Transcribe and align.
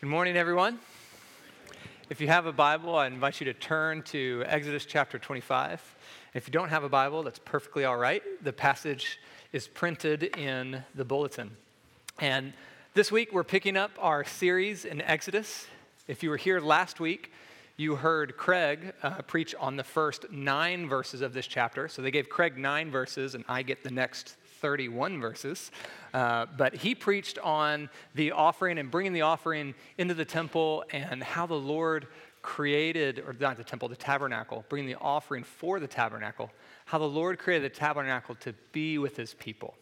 Good 0.00 0.10
morning, 0.10 0.36
everyone. 0.36 0.78
If 2.08 2.20
you 2.20 2.28
have 2.28 2.46
a 2.46 2.52
Bible, 2.52 2.94
I 2.94 3.08
invite 3.08 3.40
you 3.40 3.46
to 3.46 3.52
turn 3.52 4.02
to 4.02 4.44
Exodus 4.46 4.86
chapter 4.86 5.18
25. 5.18 5.96
If 6.34 6.46
you 6.46 6.52
don't 6.52 6.68
have 6.68 6.84
a 6.84 6.88
Bible, 6.88 7.24
that's 7.24 7.40
perfectly 7.40 7.84
all 7.84 7.96
right. 7.96 8.22
The 8.44 8.52
passage 8.52 9.18
is 9.52 9.66
printed 9.66 10.36
in 10.36 10.84
the 10.94 11.04
bulletin. 11.04 11.50
And 12.20 12.52
this 12.94 13.10
week, 13.10 13.32
we're 13.32 13.42
picking 13.42 13.76
up 13.76 13.90
our 13.98 14.22
series 14.22 14.84
in 14.84 15.00
Exodus. 15.00 15.66
If 16.06 16.22
you 16.22 16.30
were 16.30 16.36
here 16.36 16.60
last 16.60 17.00
week, 17.00 17.32
you 17.76 17.96
heard 17.96 18.36
Craig 18.36 18.92
uh, 19.02 19.22
preach 19.22 19.52
on 19.58 19.74
the 19.74 19.82
first 19.82 20.30
nine 20.30 20.88
verses 20.88 21.22
of 21.22 21.32
this 21.32 21.48
chapter. 21.48 21.88
So 21.88 22.02
they 22.02 22.12
gave 22.12 22.28
Craig 22.28 22.56
nine 22.56 22.92
verses, 22.92 23.34
and 23.34 23.44
I 23.48 23.62
get 23.62 23.82
the 23.82 23.90
next 23.90 24.36
31 24.60 25.20
verses. 25.20 25.70
Uh, 26.12 26.46
but 26.56 26.74
he 26.74 26.94
preached 26.94 27.38
on 27.38 27.88
the 28.14 28.32
offering 28.32 28.78
and 28.78 28.90
bringing 28.90 29.12
the 29.12 29.22
offering 29.22 29.74
into 29.98 30.14
the 30.14 30.24
temple 30.24 30.84
and 30.90 31.22
how 31.22 31.46
the 31.46 31.54
Lord 31.54 32.06
created, 32.42 33.22
or 33.26 33.34
not 33.38 33.56
the 33.56 33.64
temple, 33.64 33.88
the 33.88 33.96
tabernacle, 33.96 34.64
bringing 34.68 34.88
the 34.88 34.98
offering 35.00 35.44
for 35.44 35.80
the 35.80 35.86
tabernacle, 35.86 36.50
how 36.86 36.98
the 36.98 37.04
Lord 37.04 37.38
created 37.38 37.70
the 37.70 37.74
tabernacle 37.74 38.34
to 38.36 38.54
be 38.72 38.98
with 38.98 39.16
his 39.16 39.34
people. 39.34 39.74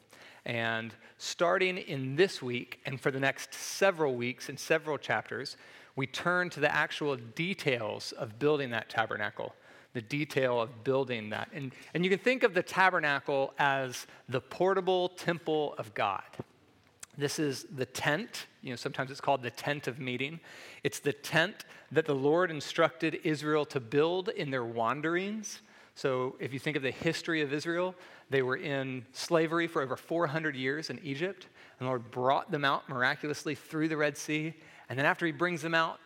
And 0.45 0.95
starting 1.19 1.79
in 1.79 2.17
this 2.17 2.41
week 2.41 2.81
and 2.87 3.01
for 3.01 3.11
the 3.11 3.21
next 3.21 3.53
several 3.53 4.15
weeks 4.15 4.49
and 4.49 4.59
several 4.59 4.97
chapters, 4.97 5.57
we 5.97 6.07
turn 6.07 6.51
to 6.51 6.61
the 6.61 6.73
actual 6.73 7.17
details 7.17 8.13
of 8.13 8.39
building 8.39 8.71
that 8.71 8.89
tabernacle 8.89 9.55
the 9.97 10.03
detail 10.03 10.61
of 10.61 10.85
building 10.85 11.31
that. 11.31 11.49
And, 11.55 11.73
and 11.95 12.05
you 12.05 12.11
can 12.11 12.19
think 12.19 12.43
of 12.43 12.53
the 12.53 12.63
tabernacle 12.63 13.55
as 13.59 14.07
the 14.29 14.43
portable 14.43 15.09
temple 15.09 15.75
of 15.79 15.95
God. 15.95 16.23
This 17.17 17.39
is 17.39 17.65
the 17.75 17.87
tent. 17.87 18.47
You 18.61 18.71
know, 18.71 18.77
sometimes 18.77 19.11
it's 19.11 19.23
called 19.23 19.43
the 19.43 19.51
tent 19.51 19.89
of 19.89 19.99
meeting. 19.99 20.39
It's 20.85 20.99
the 20.99 21.15
tent 21.15 21.65
that 21.93 22.05
the 22.05 22.15
Lord 22.15 22.51
instructed 22.51 23.21
Israel 23.25 23.65
to 23.65 23.81
build 23.81 24.29
in 24.29 24.51
their 24.51 24.67
wanderings. 24.67 25.63
So, 25.95 26.37
if 26.41 26.53
you 26.53 26.59
think 26.59 26.77
of 26.77 26.83
the 26.83 26.91
history 26.91 27.41
of 27.41 27.55
Israel, 27.55 27.95
they 28.29 28.43
were 28.43 28.59
in 28.59 29.07
slavery 29.13 29.67
for 29.67 29.81
over 29.81 29.97
400 29.97 30.55
years 30.55 30.91
in 30.91 31.01
Egypt, 31.03 31.47
and 31.79 31.87
the 31.87 31.91
Lord 31.91 32.11
brought 32.11 32.51
them 32.51 32.67
out 32.67 32.87
miraculously 32.87 33.55
through 33.55 33.89
the 33.89 33.97
Red 33.97 34.19
Sea. 34.19 34.53
And 34.91 34.99
then, 34.99 35.07
after 35.07 35.25
He 35.25 35.33
brings 35.33 35.63
them 35.63 35.75
out, 35.75 35.99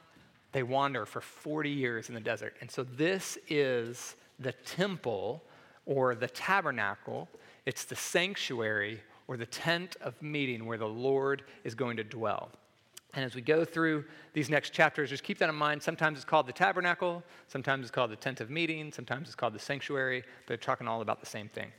they 0.53 0.63
wander 0.63 1.07
for 1.07 1.21
40 1.21 1.71
years 1.71 2.09
in 2.09 2.15
the 2.15 2.21
desert. 2.21 2.57
And 2.61 2.71
so 2.71 2.83
this 2.83 3.39
is 3.49 4.17
the 4.39 4.53
temple 4.53 5.43
or 5.87 6.15
the 6.15 6.29
tabernacle, 6.29 7.29
it's 7.67 7.85
the 7.85 7.97
sanctuary 7.97 9.01
or 9.29 9.37
the 9.37 9.47
tent 9.47 9.97
of 10.01 10.21
meeting 10.23 10.67
where 10.67 10.79
the 10.79 10.89
Lord 10.89 11.43
is 11.65 11.75
going 11.75 11.97
to 11.97 12.05
dwell. 12.05 12.51
And 13.15 13.25
as 13.25 13.35
we 13.35 13.43
go 13.43 13.65
through 13.65 14.05
these 14.33 14.49
next 14.49 14.73
chapters, 14.73 15.11
just 15.11 15.25
keep 15.25 15.39
that 15.39 15.49
in 15.49 15.55
mind. 15.55 15.83
Sometimes 15.83 16.19
it's 16.19 16.25
called 16.25 16.47
the 16.47 16.53
tabernacle, 16.53 17.23
sometimes 17.49 17.83
it's 17.83 17.91
called 17.91 18.11
the 18.11 18.17
tent 18.17 18.41
of 18.41 18.51
meeting, 18.51 18.93
sometimes 18.93 19.29
it's 19.29 19.35
called 19.35 19.53
the 19.53 19.59
sanctuary, 19.59 20.23
but 20.23 20.47
they're 20.47 20.57
talking 20.57 20.87
all 20.87 21.01
about 21.01 21.21
the 21.21 21.27
same 21.27 21.49
thing. 21.49 21.73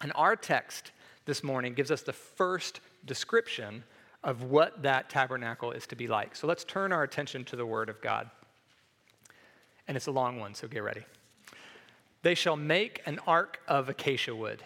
And 0.00 0.12
our 0.14 0.36
text 0.36 0.92
this 1.24 1.42
morning 1.42 1.74
gives 1.74 1.90
us 1.90 2.02
the 2.02 2.12
first 2.12 2.80
description 3.06 3.82
of 4.24 4.44
what 4.44 4.82
that 4.82 5.10
tabernacle 5.10 5.72
is 5.72 5.86
to 5.88 5.96
be 5.96 6.06
like. 6.06 6.36
So 6.36 6.46
let's 6.46 6.64
turn 6.64 6.92
our 6.92 7.02
attention 7.02 7.44
to 7.46 7.56
the 7.56 7.66
Word 7.66 7.88
of 7.88 8.00
God. 8.00 8.30
And 9.88 9.96
it's 9.96 10.06
a 10.06 10.12
long 10.12 10.38
one, 10.38 10.54
so 10.54 10.68
get 10.68 10.82
ready. 10.82 11.04
They 12.22 12.34
shall 12.34 12.56
make 12.56 13.02
an 13.06 13.18
ark 13.26 13.60
of 13.66 13.88
acacia 13.88 14.34
wood. 14.34 14.62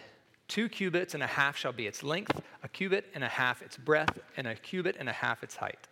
Two 0.47 0.69
cubits 0.69 1.13
and 1.13 1.23
a 1.23 1.27
half 1.27 1.57
shall 1.57 1.73
be 1.73 1.87
its 1.87 2.03
length, 2.03 2.39
a 2.63 2.67
cubit 2.67 3.07
and 3.13 3.23
a 3.23 3.27
half 3.27 3.61
its 3.61 3.75
breadth, 3.77 4.19
and 4.37 4.47
a 4.47 4.55
cubit 4.55 4.95
and 4.99 5.09
a 5.09 5.13
half 5.13 5.43
its 5.43 5.55
height. 5.55 5.87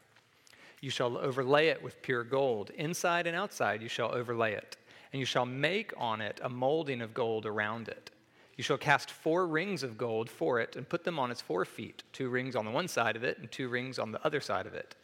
You 0.79 0.91
shall 0.91 1.17
overlay 1.17 1.67
it 1.67 1.81
with 1.81 2.01
pure 2.01 2.23
gold. 2.23 2.69
Inside 2.75 3.25
and 3.25 3.35
outside 3.35 3.81
you 3.81 3.89
shall 3.89 4.13
overlay 4.13 4.53
it. 4.53 4.77
And 5.11 5.19
you 5.19 5.25
shall 5.25 5.45
make 5.45 5.91
on 5.97 6.21
it 6.21 6.39
a 6.43 6.49
molding 6.49 7.01
of 7.01 7.13
gold 7.13 7.45
around 7.45 7.87
it. 7.87 8.11
You 8.55 8.63
shall 8.63 8.77
cast 8.77 9.11
four 9.11 9.47
rings 9.47 9.83
of 9.83 9.97
gold 9.97 10.29
for 10.29 10.59
it 10.59 10.75
and 10.75 10.87
put 10.87 11.03
them 11.03 11.19
on 11.19 11.29
its 11.29 11.41
four 11.41 11.65
feet, 11.65 12.03
two 12.13 12.29
rings 12.29 12.55
on 12.55 12.63
the 12.63 12.71
one 12.71 12.87
side 12.87 13.15
of 13.15 13.23
it 13.23 13.37
and 13.37 13.51
two 13.51 13.67
rings 13.67 13.99
on 13.99 14.11
the 14.11 14.25
other 14.25 14.39
side 14.39 14.65
of 14.65 14.73
it. 14.73 14.95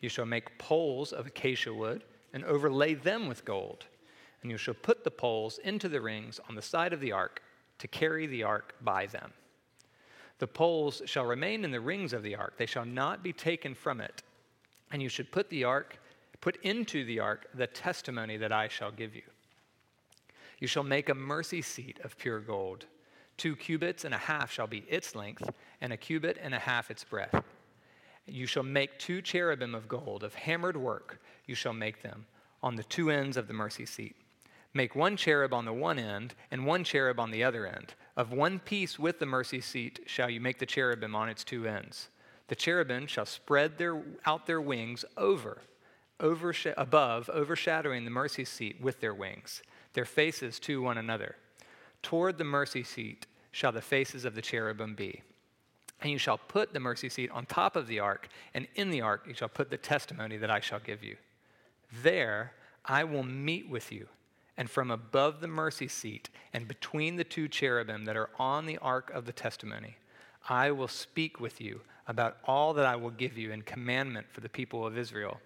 You 0.00 0.08
shall 0.08 0.26
make 0.26 0.58
poles 0.58 1.12
of 1.12 1.26
acacia 1.26 1.74
wood 1.74 2.04
and 2.32 2.44
overlay 2.44 2.94
them 2.94 3.28
with 3.28 3.44
gold. 3.44 3.84
And 4.42 4.50
you 4.50 4.56
shall 4.56 4.74
put 4.74 5.04
the 5.04 5.10
poles 5.10 5.58
into 5.58 5.88
the 5.88 6.00
rings 6.00 6.40
on 6.48 6.54
the 6.54 6.62
side 6.62 6.92
of 6.92 7.00
the 7.00 7.12
ark 7.12 7.42
to 7.78 7.88
carry 7.88 8.26
the 8.26 8.44
ark 8.44 8.74
by 8.80 9.06
them. 9.06 9.32
The 10.38 10.46
poles 10.46 11.02
shall 11.04 11.24
remain 11.24 11.64
in 11.64 11.72
the 11.72 11.80
rings 11.80 12.12
of 12.12 12.22
the 12.22 12.36
ark, 12.36 12.54
they 12.56 12.66
shall 12.66 12.84
not 12.84 13.22
be 13.22 13.32
taken 13.32 13.74
from 13.74 14.00
it. 14.00 14.22
And 14.90 15.02
you 15.02 15.08
should 15.08 15.30
put 15.30 15.50
the 15.50 15.64
ark, 15.64 15.98
put 16.40 16.56
into 16.62 17.04
the 17.04 17.20
ark 17.20 17.46
the 17.54 17.66
testimony 17.66 18.36
that 18.36 18.52
I 18.52 18.68
shall 18.68 18.92
give 18.92 19.14
you. 19.14 19.22
You 20.58 20.66
shall 20.66 20.82
make 20.82 21.08
a 21.08 21.14
mercy 21.14 21.62
seat 21.62 22.00
of 22.02 22.18
pure 22.18 22.40
gold. 22.40 22.86
Two 23.36 23.54
cubits 23.54 24.04
and 24.04 24.12
a 24.12 24.18
half 24.18 24.50
shall 24.50 24.66
be 24.66 24.84
its 24.88 25.14
length, 25.14 25.48
and 25.80 25.92
a 25.92 25.96
cubit 25.96 26.38
and 26.42 26.54
a 26.54 26.58
half 26.58 26.90
its 26.90 27.04
breadth. 27.04 27.44
You 28.26 28.46
shall 28.46 28.64
make 28.64 28.98
two 28.98 29.22
cherubim 29.22 29.74
of 29.74 29.88
gold, 29.88 30.24
of 30.24 30.34
hammered 30.34 30.76
work, 30.76 31.20
you 31.46 31.54
shall 31.54 31.72
make 31.72 32.02
them, 32.02 32.26
on 32.62 32.74
the 32.76 32.82
two 32.82 33.10
ends 33.10 33.36
of 33.36 33.46
the 33.46 33.54
mercy 33.54 33.86
seat. 33.86 34.16
Make 34.74 34.94
one 34.94 35.16
cherub 35.16 35.54
on 35.54 35.64
the 35.64 35.72
one 35.72 35.98
end, 35.98 36.34
and 36.50 36.66
one 36.66 36.84
cherub 36.84 37.20
on 37.20 37.30
the 37.30 37.44
other 37.44 37.66
end. 37.66 37.94
Of 38.16 38.32
one 38.32 38.58
piece 38.58 38.98
with 38.98 39.18
the 39.18 39.26
mercy 39.26 39.60
seat 39.60 40.00
shall 40.06 40.28
you 40.28 40.40
make 40.40 40.58
the 40.58 40.66
cherubim 40.66 41.14
on 41.14 41.28
its 41.28 41.44
two 41.44 41.66
ends. 41.66 42.08
The 42.48 42.56
cherubim 42.56 43.06
shall 43.06 43.26
spread 43.26 43.78
their, 43.78 44.02
out 44.26 44.46
their 44.46 44.60
wings 44.60 45.04
over, 45.16 45.62
oversh- 46.20 46.74
above, 46.76 47.30
overshadowing 47.30 48.04
the 48.04 48.10
mercy 48.10 48.44
seat 48.44 48.80
with 48.80 49.00
their 49.00 49.14
wings 49.14 49.62
their 49.98 50.04
faces 50.04 50.60
to 50.60 50.80
one 50.80 50.96
another. 50.96 51.34
Toward 52.04 52.38
the 52.38 52.44
mercy 52.44 52.84
seat 52.84 53.26
shall 53.50 53.72
the 53.72 53.80
faces 53.80 54.24
of 54.24 54.36
the 54.36 54.40
cherubim 54.40 54.94
be. 54.94 55.22
And 56.00 56.12
you 56.12 56.18
shall 56.18 56.38
put 56.38 56.72
the 56.72 56.78
mercy 56.78 57.08
seat 57.08 57.32
on 57.32 57.46
top 57.46 57.74
of 57.74 57.88
the 57.88 57.98
ark, 57.98 58.28
and 58.54 58.68
in 58.76 58.90
the 58.90 59.00
ark 59.00 59.24
you 59.26 59.34
shall 59.34 59.48
put 59.48 59.70
the 59.70 59.76
testimony 59.76 60.36
that 60.36 60.52
I 60.52 60.60
shall 60.60 60.78
give 60.78 61.02
you. 61.02 61.16
There 62.04 62.52
I 62.84 63.02
will 63.02 63.24
meet 63.24 63.68
with 63.68 63.90
you, 63.90 64.06
and 64.56 64.70
from 64.70 64.92
above 64.92 65.40
the 65.40 65.48
mercy 65.48 65.88
seat 65.88 66.30
and 66.52 66.68
between 66.68 67.16
the 67.16 67.24
two 67.24 67.48
cherubim 67.48 68.04
that 68.04 68.16
are 68.16 68.30
on 68.38 68.66
the 68.66 68.78
ark 68.78 69.10
of 69.12 69.24
the 69.24 69.32
testimony, 69.32 69.96
I 70.48 70.70
will 70.70 70.86
speak 70.86 71.40
with 71.40 71.60
you 71.60 71.80
about 72.06 72.36
all 72.44 72.72
that 72.74 72.86
I 72.86 72.94
will 72.94 73.10
give 73.10 73.36
you 73.36 73.50
in 73.50 73.62
commandment 73.62 74.28
for 74.30 74.42
the 74.42 74.48
people 74.48 74.86
of 74.86 74.96
Israel. 74.96 75.40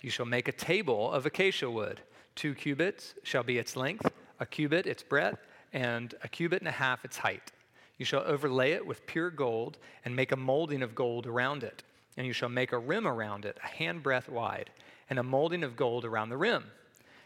You 0.00 0.08
shall 0.08 0.24
make 0.24 0.48
a 0.48 0.52
table 0.52 1.12
of 1.12 1.26
acacia 1.26 1.70
wood. 1.70 2.00
Two 2.36 2.54
cubits 2.54 3.14
shall 3.22 3.42
be 3.42 3.58
its 3.58 3.76
length, 3.76 4.12
a 4.38 4.46
cubit 4.46 4.86
its 4.86 5.02
breadth, 5.02 5.46
and 5.72 6.14
a 6.22 6.28
cubit 6.28 6.60
and 6.60 6.68
a 6.68 6.72
half 6.72 7.04
its 7.04 7.16
height. 7.16 7.50
You 7.98 8.04
shall 8.04 8.22
overlay 8.24 8.72
it 8.72 8.86
with 8.86 9.06
pure 9.06 9.30
gold 9.30 9.78
and 10.04 10.14
make 10.14 10.32
a 10.32 10.36
molding 10.36 10.82
of 10.82 10.94
gold 10.94 11.26
around 11.26 11.64
it. 11.64 11.82
And 12.16 12.26
you 12.26 12.34
shall 12.34 12.50
make 12.50 12.72
a 12.72 12.78
rim 12.78 13.06
around 13.06 13.44
it, 13.46 13.58
a 13.64 13.82
handbreadth 13.82 14.28
wide, 14.28 14.70
and 15.08 15.18
a 15.18 15.22
molding 15.22 15.64
of 15.64 15.76
gold 15.76 16.04
around 16.04 16.28
the 16.28 16.36
rim. 16.36 16.64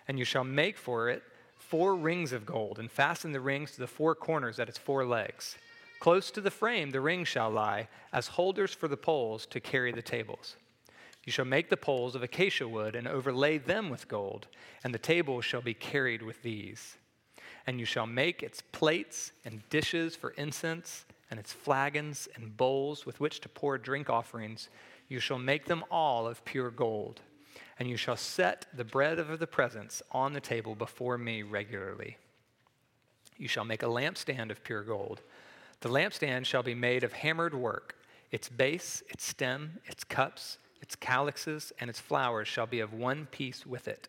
And 0.06 0.18
you 0.18 0.24
shall 0.24 0.44
make 0.44 0.78
for 0.78 1.08
it 1.08 1.22
four 1.58 1.94
rings 1.96 2.32
of 2.32 2.46
gold 2.46 2.78
and 2.78 2.90
fasten 2.90 3.32
the 3.32 3.40
rings 3.40 3.72
to 3.72 3.80
the 3.80 3.86
four 3.86 4.14
corners 4.14 4.58
at 4.58 4.68
its 4.68 4.78
four 4.78 5.04
legs. 5.04 5.56
Close 5.98 6.30
to 6.30 6.40
the 6.40 6.50
frame 6.50 6.90
the 6.90 7.00
rings 7.00 7.28
shall 7.28 7.50
lie 7.50 7.88
as 8.12 8.28
holders 8.28 8.72
for 8.72 8.88
the 8.88 8.96
poles 8.96 9.44
to 9.46 9.60
carry 9.60 9.92
the 9.92 10.02
tables. 10.02 10.56
You 11.30 11.32
shall 11.32 11.44
make 11.44 11.68
the 11.68 11.76
poles 11.76 12.16
of 12.16 12.24
acacia 12.24 12.66
wood 12.66 12.96
and 12.96 13.06
overlay 13.06 13.56
them 13.56 13.88
with 13.88 14.08
gold, 14.08 14.48
and 14.82 14.92
the 14.92 14.98
table 14.98 15.40
shall 15.40 15.60
be 15.60 15.74
carried 15.74 16.22
with 16.22 16.42
these. 16.42 16.96
And 17.68 17.78
you 17.78 17.86
shall 17.86 18.08
make 18.08 18.42
its 18.42 18.64
plates 18.72 19.30
and 19.44 19.62
dishes 19.70 20.16
for 20.16 20.30
incense, 20.30 21.04
and 21.30 21.38
its 21.38 21.52
flagons 21.52 22.26
and 22.34 22.56
bowls 22.56 23.06
with 23.06 23.20
which 23.20 23.38
to 23.42 23.48
pour 23.48 23.78
drink 23.78 24.10
offerings. 24.10 24.70
You 25.06 25.20
shall 25.20 25.38
make 25.38 25.66
them 25.66 25.84
all 25.88 26.26
of 26.26 26.44
pure 26.44 26.72
gold. 26.72 27.20
And 27.78 27.88
you 27.88 27.96
shall 27.96 28.16
set 28.16 28.66
the 28.74 28.82
bread 28.82 29.20
of 29.20 29.38
the 29.38 29.46
presence 29.46 30.02
on 30.10 30.32
the 30.32 30.40
table 30.40 30.74
before 30.74 31.16
me 31.16 31.44
regularly. 31.44 32.16
You 33.36 33.46
shall 33.46 33.64
make 33.64 33.84
a 33.84 33.86
lampstand 33.86 34.50
of 34.50 34.64
pure 34.64 34.82
gold. 34.82 35.20
The 35.78 35.90
lampstand 35.90 36.46
shall 36.46 36.64
be 36.64 36.74
made 36.74 37.04
of 37.04 37.12
hammered 37.12 37.54
work. 37.54 37.94
Its 38.32 38.48
base, 38.48 39.04
its 39.08 39.24
stem, 39.24 39.78
its 39.86 40.02
cups, 40.02 40.58
its 40.90 40.96
calyxes 40.96 41.72
and 41.78 41.88
its 41.88 42.00
flowers 42.00 42.48
shall 42.48 42.66
be 42.66 42.80
of 42.80 42.92
one 42.92 43.26
piece 43.26 43.64
with 43.64 43.86
it. 43.86 44.08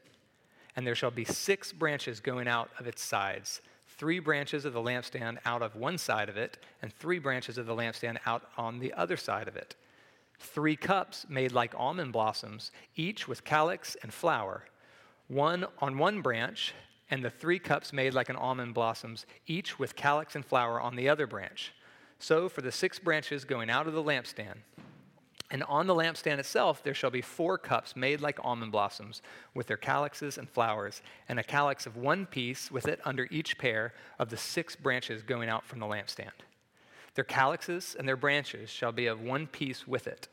And 0.75 0.87
there 0.87 0.95
shall 0.95 1.11
be 1.11 1.25
six 1.25 1.71
branches 1.71 2.19
going 2.19 2.47
out 2.47 2.71
of 2.79 2.87
its 2.87 3.03
sides 3.03 3.61
three 3.85 4.17
branches 4.17 4.65
of 4.65 4.73
the 4.73 4.81
lampstand 4.81 5.37
out 5.45 5.61
of 5.61 5.75
one 5.75 5.95
side 5.95 6.27
of 6.27 6.35
it, 6.35 6.57
and 6.81 6.91
three 6.91 7.19
branches 7.19 7.59
of 7.59 7.67
the 7.67 7.75
lampstand 7.75 8.17
out 8.25 8.49
on 8.57 8.79
the 8.79 8.91
other 8.93 9.15
side 9.15 9.47
of 9.47 9.55
it. 9.55 9.75
Three 10.39 10.75
cups 10.75 11.27
made 11.29 11.51
like 11.51 11.75
almond 11.77 12.11
blossoms, 12.11 12.71
each 12.95 13.27
with 13.27 13.43
calyx 13.43 13.95
and 14.01 14.11
flower, 14.11 14.65
one 15.27 15.67
on 15.77 15.99
one 15.99 16.23
branch, 16.23 16.73
and 17.11 17.23
the 17.23 17.29
three 17.29 17.59
cups 17.59 17.93
made 17.93 18.15
like 18.15 18.29
an 18.29 18.35
almond 18.35 18.73
blossoms, 18.73 19.27
each 19.45 19.77
with 19.77 19.95
calyx 19.95 20.33
and 20.33 20.43
flower 20.43 20.81
on 20.81 20.95
the 20.95 21.07
other 21.07 21.27
branch. 21.27 21.71
So 22.17 22.49
for 22.49 22.61
the 22.63 22.71
six 22.71 22.97
branches 22.97 23.45
going 23.45 23.69
out 23.69 23.85
of 23.85 23.93
the 23.93 24.03
lampstand, 24.03 24.55
And 25.51 25.63
on 25.63 25.85
the 25.85 25.93
lampstand 25.93 26.39
itself 26.39 26.81
there 26.81 26.93
shall 26.93 27.09
be 27.11 27.21
four 27.21 27.57
cups 27.57 27.95
made 27.95 28.21
like 28.21 28.39
almond 28.41 28.71
blossoms, 28.71 29.21
with 29.53 29.67
their 29.67 29.77
calyxes 29.77 30.37
and 30.37 30.49
flowers, 30.49 31.01
and 31.27 31.37
a 31.37 31.43
calyx 31.43 31.85
of 31.85 31.97
one 31.97 32.25
piece 32.25 32.71
with 32.71 32.87
it 32.87 33.01
under 33.03 33.27
each 33.29 33.57
pair 33.57 33.93
of 34.17 34.29
the 34.29 34.37
six 34.37 34.77
branches 34.77 35.21
going 35.21 35.49
out 35.49 35.65
from 35.65 35.79
the 35.79 35.85
lampstand. 35.85 36.31
Their 37.15 37.25
calyxes 37.25 37.97
and 37.99 38.07
their 38.07 38.15
branches 38.15 38.69
shall 38.69 38.93
be 38.93 39.07
of 39.07 39.21
one 39.21 39.45
piece 39.45 39.85
with 39.85 40.07
it, 40.07 40.29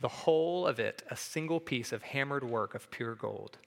the 0.00 0.08
whole 0.08 0.66
of 0.66 0.80
it 0.80 1.04
a 1.08 1.16
single 1.16 1.60
piece 1.60 1.92
of 1.92 2.02
hammered 2.02 2.42
work 2.42 2.74
of 2.74 2.90
pure 2.90 3.14
gold. 3.14 3.58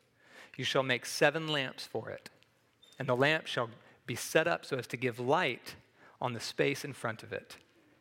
You 0.58 0.66
shall 0.66 0.84
make 0.84 1.06
seven 1.06 1.48
lamps 1.48 1.86
for 1.86 2.10
it, 2.10 2.30
and 3.00 3.08
the 3.08 3.16
lamp 3.16 3.48
shall 3.48 3.70
be 4.06 4.16
set 4.16 4.46
up 4.46 4.66
so 4.66 4.78
as 4.78 4.88
to 4.88 4.98
give 4.98 5.22
light 5.22 5.76
on 6.20 6.34
the 6.34 6.42
space 6.42 6.84
in 6.84 6.92
front 6.92 7.24
of 7.24 7.32
it. 7.32 7.56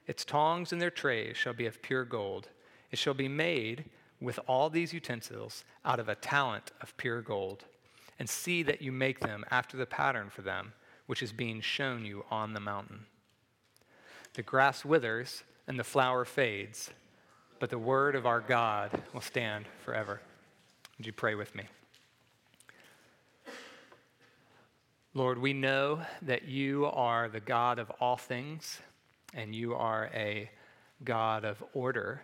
Its 0.09 0.25
tongs 0.25 0.73
and 0.73 0.83
their 0.83 0.91
trays 0.91 1.37
shall 1.37 1.53
be 1.53 1.67
of 1.67 1.81
pure 1.83 2.05
gold. 2.05 2.49
It 2.91 2.99
shall 2.99 3.15
be 3.15 3.29
made 3.29 3.85
with 4.21 4.39
all 4.47 4.69
these 4.69 4.93
utensils 4.93 5.65
out 5.85 5.99
of 5.99 6.09
a 6.09 6.15
talent 6.15 6.73
of 6.81 6.97
pure 6.97 7.23
gold. 7.23 7.65
And 8.19 8.29
see 8.29 8.63
that 8.65 8.83
you 8.83 8.93
make 8.93 9.21
them 9.21 9.47
after 9.51 9.79
the 9.79 9.87
pattern 9.87 10.29
for 10.29 10.43
them, 10.43 10.75
which 11.07 11.23
is 11.23 11.33
being 11.33 11.63
shown 11.63 12.05
you 12.05 12.27
on 12.31 12.53
the 12.53 12.61
mountain. 12.61 13.07
The 14.35 14.43
grass 14.43 14.85
withers 14.85 15.43
and 15.67 15.79
the 15.79 15.85
flower 15.85 16.27
fades, 16.27 16.91
but 17.59 17.71
the 17.71 17.79
word 17.79 18.15
of 18.15 18.27
our 18.27 18.41
God 18.41 18.91
will 19.15 19.23
stand 19.23 19.65
forever. 19.83 20.21
Would 20.99 21.07
you 21.07 21.15
pray 21.15 21.35
with 21.35 21.55
me? 21.55 21.65
Lord, 25.15 25.39
we 25.39 25.55
know 25.55 26.01
that 26.23 26.45
you 26.45 26.87
are 26.87 27.29
the 27.29 27.41
God 27.41 27.79
of 27.79 27.91
all 28.01 28.19
things, 28.19 28.81
and 29.33 29.55
you 29.55 29.75
are 29.75 30.11
a 30.13 30.51
God 31.05 31.47
of 31.47 31.65
order 31.73 32.21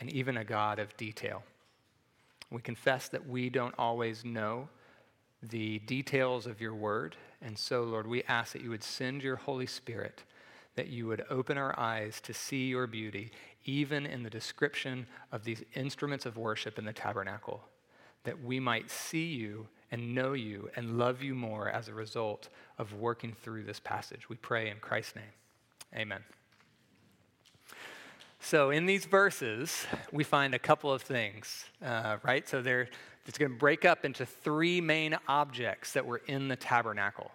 and 0.00 0.10
even 0.10 0.36
a 0.36 0.44
God 0.44 0.78
of 0.78 0.96
detail. 0.96 1.42
We 2.50 2.60
confess 2.60 3.08
that 3.08 3.28
we 3.28 3.50
don't 3.50 3.74
always 3.78 4.24
know 4.24 4.68
the 5.42 5.78
details 5.80 6.46
of 6.46 6.60
your 6.60 6.74
word. 6.74 7.16
And 7.42 7.58
so, 7.58 7.82
Lord, 7.82 8.06
we 8.06 8.22
ask 8.24 8.52
that 8.52 8.62
you 8.62 8.70
would 8.70 8.84
send 8.84 9.22
your 9.22 9.36
Holy 9.36 9.66
Spirit, 9.66 10.22
that 10.76 10.88
you 10.88 11.06
would 11.06 11.24
open 11.30 11.58
our 11.58 11.78
eyes 11.78 12.20
to 12.22 12.32
see 12.32 12.68
your 12.68 12.86
beauty, 12.86 13.30
even 13.64 14.06
in 14.06 14.22
the 14.22 14.30
description 14.30 15.06
of 15.32 15.44
these 15.44 15.62
instruments 15.74 16.26
of 16.26 16.36
worship 16.36 16.78
in 16.78 16.84
the 16.84 16.92
tabernacle, 16.92 17.62
that 18.24 18.42
we 18.42 18.58
might 18.60 18.90
see 18.90 19.26
you 19.26 19.66
and 19.90 20.14
know 20.14 20.32
you 20.32 20.70
and 20.76 20.98
love 20.98 21.22
you 21.22 21.34
more 21.34 21.68
as 21.68 21.88
a 21.88 21.94
result 21.94 22.48
of 22.78 22.94
working 22.94 23.34
through 23.42 23.64
this 23.64 23.80
passage. 23.80 24.28
We 24.28 24.36
pray 24.36 24.70
in 24.70 24.78
Christ's 24.78 25.16
name. 25.16 25.24
Amen. 25.94 26.24
So, 28.46 28.68
in 28.68 28.84
these 28.84 29.06
verses, 29.06 29.86
we 30.12 30.22
find 30.22 30.52
a 30.54 30.58
couple 30.58 30.92
of 30.92 31.00
things, 31.00 31.64
uh, 31.82 32.18
right? 32.22 32.46
So, 32.46 32.60
they're, 32.60 32.88
it's 33.24 33.38
going 33.38 33.50
to 33.50 33.56
break 33.56 33.86
up 33.86 34.04
into 34.04 34.26
three 34.26 34.82
main 34.82 35.16
objects 35.26 35.94
that 35.94 36.04
were 36.04 36.20
in 36.26 36.48
the 36.48 36.56
tabernacle. 36.56 37.30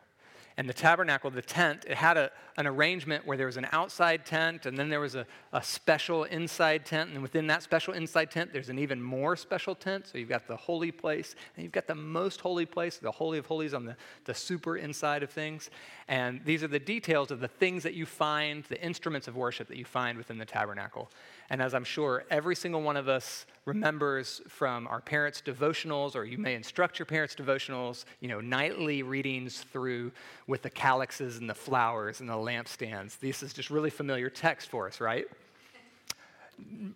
And 0.59 0.67
the 0.67 0.73
tabernacle, 0.73 1.31
the 1.31 1.41
tent, 1.41 1.85
it 1.87 1.95
had 1.95 2.17
a, 2.17 2.29
an 2.57 2.67
arrangement 2.67 3.25
where 3.25 3.37
there 3.37 3.45
was 3.45 3.55
an 3.55 3.67
outside 3.71 4.25
tent, 4.25 4.65
and 4.65 4.77
then 4.77 4.89
there 4.89 4.99
was 4.99 5.15
a, 5.15 5.25
a 5.53 5.63
special 5.63 6.25
inside 6.25 6.85
tent. 6.85 7.11
And 7.11 7.21
within 7.21 7.47
that 7.47 7.63
special 7.63 7.93
inside 7.93 8.29
tent, 8.29 8.51
there's 8.51 8.67
an 8.67 8.77
even 8.77 9.01
more 9.01 9.37
special 9.37 9.73
tent. 9.73 10.07
So 10.07 10.17
you've 10.17 10.27
got 10.27 10.47
the 10.47 10.57
holy 10.57 10.91
place, 10.91 11.33
and 11.55 11.63
you've 11.63 11.71
got 11.71 11.87
the 11.87 11.95
most 11.95 12.41
holy 12.41 12.65
place, 12.65 12.97
the 12.97 13.09
Holy 13.09 13.37
of 13.37 13.45
Holies 13.45 13.73
on 13.73 13.85
the, 13.85 13.95
the 14.25 14.33
super 14.33 14.75
inside 14.75 15.23
of 15.23 15.29
things. 15.29 15.69
And 16.09 16.41
these 16.43 16.61
are 16.61 16.67
the 16.67 16.77
details 16.77 17.31
of 17.31 17.39
the 17.39 17.47
things 17.47 17.81
that 17.83 17.93
you 17.93 18.05
find, 18.05 18.65
the 18.65 18.83
instruments 18.83 19.29
of 19.29 19.37
worship 19.37 19.69
that 19.69 19.77
you 19.77 19.85
find 19.85 20.17
within 20.17 20.37
the 20.37 20.45
tabernacle. 20.45 21.09
And 21.49 21.61
as 21.61 21.73
I'm 21.73 21.83
sure 21.83 22.25
every 22.29 22.55
single 22.55 22.81
one 22.81 22.95
of 22.95 23.09
us 23.09 23.45
remembers 23.65 24.41
from 24.47 24.87
our 24.87 25.01
parents' 25.01 25.41
devotionals, 25.45 26.15
or 26.15 26.23
you 26.23 26.37
may 26.37 26.55
instruct 26.55 26.99
your 26.99 27.05
parents' 27.05 27.35
devotionals, 27.35 28.05
you 28.19 28.27
know, 28.27 28.39
nightly 28.39 29.03
readings 29.03 29.61
through 29.71 30.11
with 30.47 30.61
the 30.61 30.69
calyxes 30.69 31.37
and 31.37 31.49
the 31.49 31.55
flowers 31.55 32.19
and 32.19 32.29
the 32.29 32.33
lampstands. 32.33 33.17
This 33.19 33.41
is 33.41 33.53
just 33.53 33.69
really 33.69 33.89
familiar 33.89 34.29
text 34.29 34.69
for 34.69 34.87
us, 34.87 35.01
right? 35.01 35.27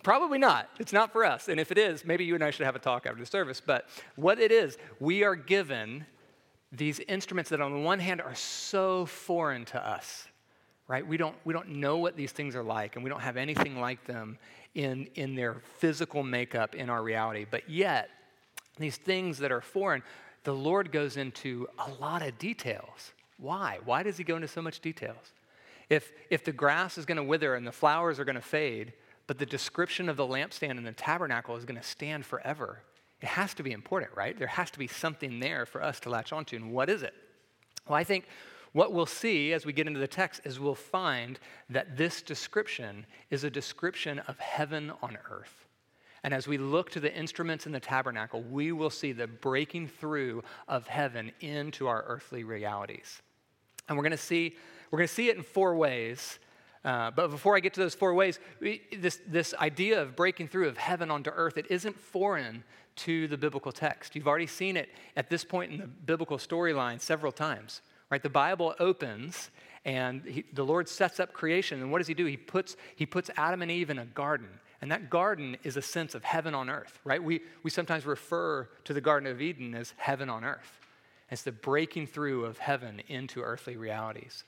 Probably 0.04 0.38
not. 0.38 0.70
It's 0.80 0.94
not 0.94 1.12
for 1.12 1.26
us. 1.26 1.48
And 1.48 1.60
if 1.60 1.72
it 1.72 1.78
is, 1.78 2.06
maybe 2.06 2.26
you 2.26 2.36
and 2.36 2.44
I 2.44 2.52
should 2.52 2.66
have 2.66 2.76
a 2.76 2.80
talk 2.80 3.06
after 3.06 3.20
the 3.20 3.26
service. 3.26 3.62
But 3.66 3.88
what 4.16 4.40
it 4.40 4.52
is, 4.52 4.78
we 5.00 5.24
are 5.24 5.36
given 5.36 6.06
these 6.72 7.00
instruments 7.00 7.50
that, 7.52 7.62
on 7.62 7.72
the 7.72 7.80
one 7.80 8.00
hand, 8.00 8.22
are 8.22 8.36
so 8.36 9.06
foreign 9.06 9.64
to 9.66 9.88
us 9.88 10.28
right? 10.88 11.06
We 11.06 11.18
don't, 11.18 11.36
we 11.46 11.54
don't 11.54 11.70
know 11.70 11.98
what 11.98 12.16
these 12.16 12.32
things 12.32 12.56
are 12.56 12.64
like, 12.64 12.96
and 12.96 13.04
we 13.04 13.10
don't 13.10 13.22
have 13.22 13.38
anything 13.38 13.80
like 13.80 14.06
them 14.06 14.38
in, 14.76 15.08
in 15.16 15.36
their 15.36 15.62
physical 15.78 16.24
makeup 16.24 16.76
in 16.76 16.90
our 16.90 17.02
reality. 17.02 17.46
But 17.50 17.70
yet, 17.70 18.10
these 18.78 18.98
things 18.98 19.38
that 19.40 19.52
are 19.52 19.62
foreign, 19.62 20.04
the 20.44 20.54
Lord 20.54 20.92
goes 20.92 21.18
into 21.18 21.68
a 21.80 21.92
lot 22.02 22.22
of 22.22 22.38
details. 22.38 23.14
Why? 23.38 23.80
Why 23.86 24.04
does 24.04 24.18
He 24.18 24.24
go 24.24 24.36
into 24.36 24.48
so 24.48 24.62
much 24.62 24.80
details? 24.80 25.32
If, 25.90 26.12
if 26.30 26.44
the 26.44 26.52
grass 26.52 26.98
is 26.98 27.06
going 27.06 27.18
to 27.18 27.24
wither 27.24 27.56
and 27.56 27.68
the 27.68 27.72
flowers 27.72 28.20
are 28.20 28.26
going 28.26 28.36
to 28.36 28.42
fade, 28.42 28.94
but 29.28 29.38
the 29.38 29.46
description 29.46 30.10
of 30.10 30.18
the 30.18 30.26
lampstand 30.26 30.72
and 30.72 30.86
the 30.86 30.92
tabernacle 30.92 31.56
is 31.56 31.66
going 31.66 31.80
to 31.80 31.88
stand 31.88 32.26
forever, 32.26 32.80
it 33.22 33.28
has 33.28 33.54
to 33.54 33.64
be 33.64 33.72
important, 33.72 34.12
right? 34.16 34.38
There 34.38 34.48
has 34.48 34.70
to 34.72 34.80
be 34.80 34.88
something 34.88 35.40
there 35.40 35.66
for 35.66 35.82
us 35.82 36.00
to 36.02 36.10
latch 36.10 36.34
onto. 36.34 36.56
And 36.56 36.74
what 36.74 36.90
is 36.90 37.04
it? 37.04 37.14
Well, 37.88 37.98
I 37.98 38.04
think 38.04 38.26
what 38.74 38.92
we'll 38.92 39.06
see 39.06 39.54
as 39.54 39.66
we 39.66 39.74
get 39.74 39.88
into 39.88 40.00
the 40.00 40.08
text 40.08 40.42
is 40.44 40.60
we'll 40.60 40.76
find 40.76 41.40
that 41.70 41.96
this 41.96 42.22
description 42.22 43.06
is 43.30 43.44
a 43.44 43.50
description 43.50 44.20
of 44.20 44.38
heaven 44.40 44.92
on 45.02 45.18
earth. 45.30 45.66
And 46.24 46.34
as 46.34 46.48
we 46.48 46.58
look 46.58 46.90
to 46.92 47.00
the 47.00 47.14
instruments 47.14 47.66
in 47.66 47.72
the 47.72 47.80
tabernacle, 47.80 48.42
we 48.42 48.72
will 48.72 48.90
see 48.90 49.12
the 49.12 49.28
breaking 49.28 49.88
through 49.88 50.44
of 50.68 50.88
heaven 50.88 51.32
into 51.42 51.88
our 51.88 52.04
earthly 52.08 52.44
realities. 52.44 53.22
And 53.88 53.98
we're 53.98 54.04
going 54.04 54.12
to 54.12 54.18
see 54.18 54.56
we're 54.90 54.98
going 54.98 55.08
to 55.08 55.14
see 55.14 55.30
it 55.30 55.38
in 55.38 55.42
four 55.42 55.76
ways. 55.76 56.38
Uh, 56.86 57.10
but 57.10 57.32
before 57.32 57.56
I 57.56 57.62
get 57.62 57.74
to 57.74 57.80
those 57.80 57.96
four 57.96 58.14
ways, 58.14 58.40
we, 58.60 58.84
this, 58.96 59.20
this 59.26 59.56
idea 59.56 60.00
of 60.00 60.16
breaking 60.16 60.50
through 60.50 60.68
of 60.68 60.78
heaven 60.78 61.10
onto 61.10 61.32
earth, 61.32 61.58
it 61.58 61.66
isn't 61.72 62.00
foreign 62.00 62.64
to 62.98 63.28
the 63.28 63.38
biblical 63.38 63.72
text. 63.72 64.16
You've 64.16 64.28
already 64.28 64.46
seen 64.46 64.78
it 64.78 64.90
at 65.16 65.32
this 65.32 65.44
point 65.44 65.72
in 65.72 65.80
the 65.80 65.88
biblical 65.88 66.38
storyline 66.38 67.02
several 67.02 67.32
times. 67.32 67.82
Right? 68.10 68.22
The 68.22 68.30
Bible 68.30 68.76
opens 68.80 69.50
and 69.86 70.24
he, 70.24 70.46
the 70.54 70.64
Lord 70.64 70.88
sets 70.88 71.20
up 71.20 71.34
creation. 71.34 71.82
And 71.82 71.92
what 71.92 71.98
does 71.98 72.08
he 72.08 72.14
do? 72.14 72.26
He 72.26 72.38
puts, 72.38 72.78
he 72.96 73.06
puts 73.06 73.30
Adam 73.36 73.62
and 73.62 73.72
Eve 73.72 73.90
in 73.90 74.00
a 74.00 74.06
garden. 74.06 74.48
And 74.82 74.92
that 74.92 75.10
garden 75.10 75.58
is 75.64 75.78
a 75.78 75.82
sense 75.82 76.14
of 76.14 76.24
heaven 76.24 76.54
on 76.54 76.70
earth, 76.70 77.00
right? 77.06 77.24
We, 77.24 77.42
we 77.64 77.70
sometimes 77.70 78.06
refer 78.06 78.68
to 78.84 78.94
the 78.94 79.00
Garden 79.00 79.32
of 79.32 79.42
Eden 79.42 79.76
as 79.76 79.94
heaven 79.96 80.30
on 80.30 80.44
earth. 80.44 80.80
It's 81.32 81.44
the 81.44 81.54
breaking 81.54 82.08
through 82.08 82.46
of 82.46 82.58
heaven 82.58 83.02
into 83.08 83.42
earthly 83.42 83.78
realities. 83.78 84.44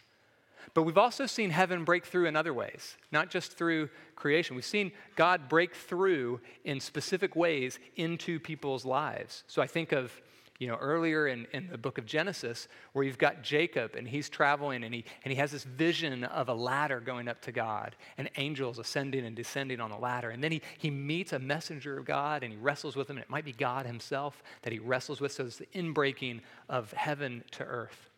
But 0.74 0.83
we've 0.83 0.97
also 0.97 1.25
seen 1.25 1.51
heaven 1.51 1.85
break 1.85 2.05
through 2.05 2.25
in 2.25 2.35
other 2.35 2.53
ways, 2.53 2.97
not 3.12 3.29
just 3.29 3.53
through 3.53 3.89
creation. 4.15 4.55
We've 4.55 4.65
seen 4.65 4.91
God 5.15 5.47
break 5.47 5.74
through 5.74 6.41
in 6.65 6.79
specific 6.79 7.35
ways 7.35 7.79
into 7.95 8.39
people's 8.39 8.83
lives. 8.83 9.43
So 9.47 9.62
I 9.62 9.67
think 9.67 9.93
of 9.93 10.12
you 10.59 10.67
know, 10.67 10.75
earlier 10.75 11.27
in, 11.27 11.45
in 11.51 11.67
the 11.67 11.77
book 11.77 11.97
of 11.97 12.05
Genesis, 12.05 12.67
where 12.93 13.03
you've 13.03 13.17
got 13.17 13.41
Jacob 13.43 13.95
and 13.95 14.07
he's 14.07 14.29
traveling 14.29 14.83
and 14.83 14.93
he, 14.93 15.03
and 15.24 15.31
he 15.31 15.38
has 15.38 15.51
this 15.51 15.65
vision 15.65 16.24
of 16.24 16.47
a 16.47 16.53
ladder 16.53 17.00
going 17.01 17.27
up 17.27 17.41
to 17.41 17.51
God 17.51 17.95
and 18.17 18.29
angels 18.38 18.79
ascending 18.79 19.25
and 19.25 19.35
descending 19.35 19.81
on 19.81 19.89
the 19.89 19.97
ladder. 19.97 20.29
And 20.29 20.43
then 20.43 20.51
he, 20.51 20.62
he 20.77 20.89
meets 20.89 21.33
a 21.33 21.39
messenger 21.39 21.97
of 21.97 22.05
God 22.05 22.43
and 22.43 22.53
he 22.53 22.59
wrestles 22.59 22.95
with 22.95 23.09
him. 23.09 23.17
And 23.17 23.24
it 23.24 23.29
might 23.29 23.45
be 23.45 23.51
God 23.51 23.85
himself 23.85 24.41
that 24.62 24.71
he 24.71 24.79
wrestles 24.79 25.19
with. 25.19 25.33
So 25.33 25.45
it's 25.45 25.57
the 25.57 25.67
inbreaking 25.75 26.41
of 26.69 26.91
heaven 26.93 27.43
to 27.51 27.63
earth. 27.63 28.09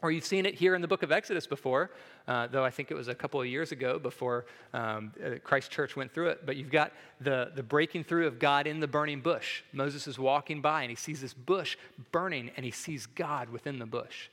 Or 0.00 0.12
you've 0.12 0.24
seen 0.24 0.46
it 0.46 0.54
here 0.54 0.76
in 0.76 0.80
the 0.80 0.86
book 0.86 1.02
of 1.02 1.10
Exodus 1.10 1.46
before, 1.46 1.90
uh, 2.28 2.46
though 2.46 2.64
I 2.64 2.70
think 2.70 2.92
it 2.92 2.94
was 2.94 3.08
a 3.08 3.14
couple 3.14 3.40
of 3.40 3.48
years 3.48 3.72
ago 3.72 3.98
before 3.98 4.46
um, 4.72 5.12
uh, 5.24 5.30
Christ 5.42 5.72
Church 5.72 5.96
went 5.96 6.14
through 6.14 6.28
it. 6.28 6.46
But 6.46 6.56
you've 6.56 6.70
got 6.70 6.92
the, 7.20 7.50
the 7.54 7.64
breaking 7.64 8.04
through 8.04 8.28
of 8.28 8.38
God 8.38 8.68
in 8.68 8.78
the 8.78 8.86
burning 8.86 9.20
bush. 9.20 9.62
Moses 9.72 10.06
is 10.06 10.16
walking 10.16 10.60
by 10.60 10.82
and 10.82 10.90
he 10.90 10.96
sees 10.96 11.20
this 11.20 11.34
bush 11.34 11.76
burning 12.12 12.52
and 12.56 12.64
he 12.64 12.70
sees 12.70 13.06
God 13.06 13.48
within 13.48 13.80
the 13.80 13.86
bush. 13.86 14.28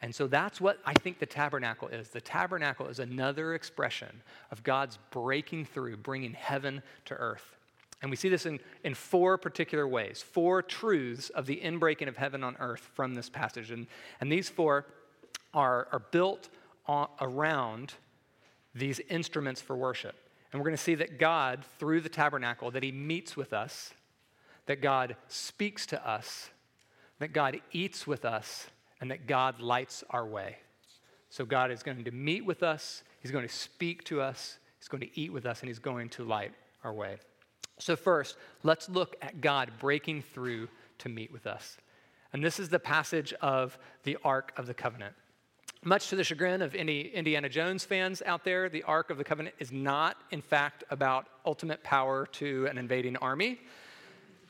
And 0.00 0.14
so 0.14 0.26
that's 0.26 0.60
what 0.60 0.78
I 0.84 0.94
think 0.94 1.18
the 1.18 1.26
tabernacle 1.26 1.88
is. 1.88 2.08
The 2.08 2.20
tabernacle 2.20 2.88
is 2.88 2.98
another 2.98 3.54
expression 3.54 4.22
of 4.50 4.64
God's 4.64 4.98
breaking 5.10 5.66
through, 5.66 5.98
bringing 5.98 6.32
heaven 6.32 6.82
to 7.04 7.14
earth. 7.14 7.54
And 8.00 8.10
we 8.10 8.16
see 8.16 8.28
this 8.28 8.46
in, 8.46 8.58
in 8.82 8.94
four 8.94 9.38
particular 9.38 9.86
ways, 9.86 10.20
four 10.20 10.60
truths 10.60 11.28
of 11.30 11.46
the 11.46 11.60
inbreaking 11.62 12.08
of 12.08 12.16
heaven 12.16 12.42
on 12.42 12.56
earth 12.58 12.90
from 12.94 13.14
this 13.14 13.28
passage. 13.28 13.70
And, 13.70 13.86
and 14.20 14.30
these 14.30 14.48
four 14.48 14.86
are, 15.54 15.88
are 15.92 16.02
built 16.10 16.48
on, 16.86 17.08
around 17.20 17.94
these 18.74 19.00
instruments 19.08 19.60
for 19.60 19.76
worship. 19.76 20.14
And 20.52 20.60
we're 20.60 20.66
going 20.66 20.76
to 20.76 20.82
see 20.82 20.94
that 20.96 21.18
God, 21.18 21.64
through 21.78 22.00
the 22.00 22.08
tabernacle, 22.08 22.70
that 22.70 22.82
He 22.82 22.92
meets 22.92 23.36
with 23.36 23.52
us, 23.52 23.92
that 24.66 24.82
God 24.82 25.16
speaks 25.28 25.86
to 25.86 26.08
us, 26.08 26.50
that 27.18 27.32
God 27.32 27.60
eats 27.72 28.06
with 28.06 28.24
us, 28.24 28.66
and 29.00 29.10
that 29.10 29.26
God 29.26 29.60
lights 29.60 30.04
our 30.10 30.26
way. 30.26 30.56
So 31.30 31.44
God 31.44 31.70
is 31.70 31.82
going 31.82 32.04
to 32.04 32.10
meet 32.10 32.44
with 32.44 32.62
us, 32.62 33.02
He's 33.20 33.30
going 33.30 33.46
to 33.46 33.52
speak 33.52 34.04
to 34.04 34.20
us, 34.20 34.58
He's 34.78 34.88
going 34.88 35.00
to 35.00 35.20
eat 35.20 35.32
with 35.32 35.46
us, 35.46 35.60
and 35.60 35.68
He's 35.68 35.78
going 35.78 36.08
to 36.10 36.24
light 36.24 36.52
our 36.84 36.92
way. 36.92 37.16
So, 37.78 37.96
first, 37.96 38.36
let's 38.62 38.88
look 38.88 39.16
at 39.22 39.40
God 39.40 39.72
breaking 39.80 40.22
through 40.22 40.68
to 40.98 41.08
meet 41.08 41.32
with 41.32 41.46
us. 41.46 41.78
And 42.32 42.44
this 42.44 42.60
is 42.60 42.68
the 42.68 42.78
passage 42.78 43.32
of 43.40 43.78
the 44.04 44.18
Ark 44.24 44.52
of 44.56 44.66
the 44.66 44.74
Covenant. 44.74 45.14
Much 45.84 46.10
to 46.10 46.14
the 46.14 46.22
chagrin 46.22 46.62
of 46.62 46.76
any 46.76 47.00
Indiana 47.08 47.48
Jones 47.48 47.84
fans 47.84 48.22
out 48.24 48.44
there, 48.44 48.68
the 48.68 48.84
Ark 48.84 49.10
of 49.10 49.18
the 49.18 49.24
Covenant 49.24 49.56
is 49.58 49.72
not, 49.72 50.16
in 50.30 50.40
fact, 50.40 50.84
about 50.90 51.26
ultimate 51.44 51.82
power 51.82 52.26
to 52.26 52.66
an 52.66 52.78
invading 52.78 53.16
army. 53.16 53.58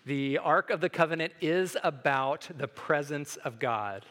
The 0.04 0.36
Ark 0.36 0.68
of 0.68 0.82
the 0.82 0.90
Covenant 0.90 1.32
is 1.40 1.74
about 1.82 2.50
the 2.58 2.68
presence 2.68 3.36
of 3.36 3.58
God. 3.58 4.04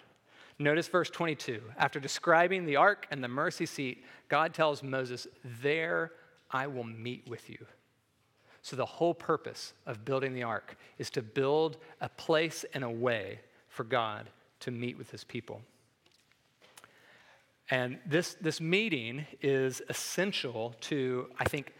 Notice 0.58 0.88
verse 0.88 1.12
22. 1.12 1.62
After 1.78 2.00
describing 2.00 2.66
the 2.66 2.78
ark 2.78 3.06
and 3.12 3.24
the 3.24 3.28
mercy 3.28 3.68
seat, 3.68 4.04
God 4.28 4.56
tells 4.56 4.82
Moses, 4.82 5.28
There 5.62 6.14
I 6.50 6.66
will 6.66 6.86
meet 6.86 7.30
with 7.30 7.52
you. 7.52 7.64
So, 8.64 8.76
the 8.76 8.86
whole 8.86 9.14
purpose 9.14 9.74
of 9.86 10.06
building 10.06 10.34
the 10.34 10.44
ark 10.44 10.76
is 10.98 11.12
to 11.12 11.22
build 11.22 11.78
a 12.00 12.10
place 12.10 12.66
and 12.74 12.84
a 12.84 12.90
way 12.90 13.42
for 13.70 13.84
God 13.84 14.28
to 14.62 14.72
meet 14.72 14.98
with 14.98 15.12
his 15.12 15.24
people. 15.24 15.62
And 17.72 18.00
this, 18.06 18.36
this 18.42 18.60
meeting 18.60 19.26
is 19.42 19.82
essential 19.88 20.76
to, 20.82 21.30
I 21.40 21.46
think, 21.46 21.74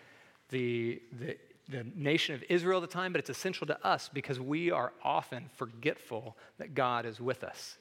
the, 0.50 1.02
the, 1.20 1.38
the 1.68 1.86
nation 1.96 2.34
of 2.34 2.44
Israel 2.50 2.82
at 2.82 2.90
the 2.90 2.94
time, 2.94 3.12
but 3.12 3.20
it's 3.20 3.30
essential 3.30 3.68
to 3.68 3.86
us 3.86 4.10
because 4.12 4.40
we 4.40 4.72
are 4.72 4.94
often 5.04 5.50
forgetful 5.58 6.38
that 6.60 6.74
God 6.74 7.06
is 7.06 7.20
with 7.20 7.44
us. 7.44 7.78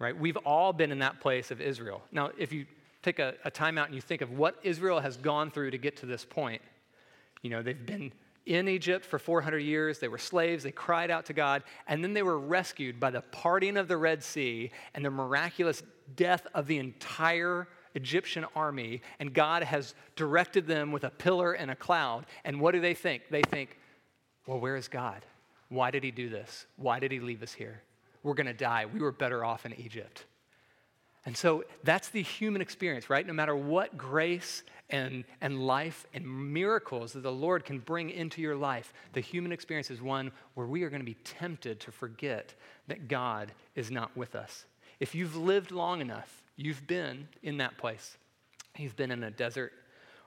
Right? 0.00 0.18
We've 0.18 0.36
all 0.38 0.72
been 0.72 0.90
in 0.90 0.98
that 0.98 1.20
place 1.20 1.52
of 1.52 1.60
Israel. 1.60 2.02
Now, 2.10 2.32
if 2.36 2.52
you 2.52 2.66
take 3.04 3.20
a, 3.20 3.34
a 3.44 3.52
time 3.52 3.78
out 3.78 3.86
and 3.86 3.94
you 3.94 4.00
think 4.00 4.20
of 4.20 4.32
what 4.32 4.56
Israel 4.64 4.98
has 4.98 5.16
gone 5.16 5.52
through 5.52 5.70
to 5.70 5.78
get 5.78 5.98
to 5.98 6.06
this 6.06 6.24
point, 6.24 6.60
you 7.42 7.50
know, 7.50 7.62
they've 7.62 7.86
been 7.86 8.12
in 8.46 8.66
Egypt 8.66 9.04
for 9.04 9.20
400 9.20 9.58
years. 9.58 10.00
They 10.00 10.08
were 10.08 10.18
slaves. 10.18 10.64
They 10.64 10.72
cried 10.72 11.10
out 11.10 11.26
to 11.26 11.32
God. 11.32 11.62
And 11.86 12.02
then 12.02 12.12
they 12.12 12.22
were 12.22 12.38
rescued 12.38 12.98
by 12.98 13.10
the 13.10 13.20
parting 13.20 13.76
of 13.76 13.86
the 13.86 13.96
Red 13.96 14.22
Sea 14.24 14.70
and 14.94 15.04
the 15.04 15.10
miraculous 15.10 15.82
death 16.16 16.46
of 16.54 16.66
the 16.66 16.78
entire 16.78 17.68
Egyptian 17.94 18.46
army. 18.56 19.02
And 19.18 19.32
God 19.32 19.62
has 19.62 19.94
directed 20.16 20.66
them 20.66 20.92
with 20.92 21.04
a 21.04 21.10
pillar 21.10 21.52
and 21.52 21.70
a 21.70 21.76
cloud. 21.76 22.26
And 22.44 22.60
what 22.60 22.72
do 22.72 22.80
they 22.80 22.94
think? 22.94 23.24
They 23.30 23.42
think, 23.42 23.78
well, 24.46 24.58
where 24.58 24.76
is 24.76 24.88
God? 24.88 25.24
Why 25.68 25.90
did 25.90 26.04
he 26.04 26.10
do 26.10 26.28
this? 26.28 26.66
Why 26.76 26.98
did 26.98 27.12
he 27.12 27.20
leave 27.20 27.42
us 27.42 27.52
here? 27.52 27.82
We're 28.22 28.34
going 28.34 28.46
to 28.46 28.52
die. 28.52 28.86
We 28.86 29.00
were 29.00 29.12
better 29.12 29.44
off 29.44 29.66
in 29.66 29.78
Egypt. 29.80 30.24
And 31.24 31.36
so 31.36 31.64
that's 31.84 32.08
the 32.08 32.22
human 32.22 32.60
experience, 32.60 33.08
right? 33.08 33.26
No 33.26 33.32
matter 33.32 33.54
what 33.54 33.96
grace 33.96 34.64
and, 34.90 35.24
and 35.40 35.64
life 35.66 36.06
and 36.12 36.52
miracles 36.52 37.12
that 37.12 37.22
the 37.22 37.32
Lord 37.32 37.64
can 37.64 37.78
bring 37.78 38.10
into 38.10 38.42
your 38.42 38.56
life, 38.56 38.92
the 39.12 39.20
human 39.20 39.52
experience 39.52 39.90
is 39.90 40.02
one 40.02 40.32
where 40.54 40.66
we 40.66 40.82
are 40.82 40.90
going 40.90 41.00
to 41.00 41.06
be 41.06 41.16
tempted 41.24 41.78
to 41.80 41.92
forget 41.92 42.54
that 42.88 43.06
God 43.06 43.52
is 43.76 43.90
not 43.90 44.14
with 44.16 44.34
us. 44.34 44.64
If 45.02 45.16
you've 45.16 45.34
lived 45.34 45.72
long 45.72 46.00
enough, 46.00 46.44
you've 46.54 46.86
been 46.86 47.26
in 47.42 47.56
that 47.56 47.76
place. 47.76 48.16
You've 48.78 48.94
been 48.94 49.10
in 49.10 49.24
a 49.24 49.32
desert 49.32 49.72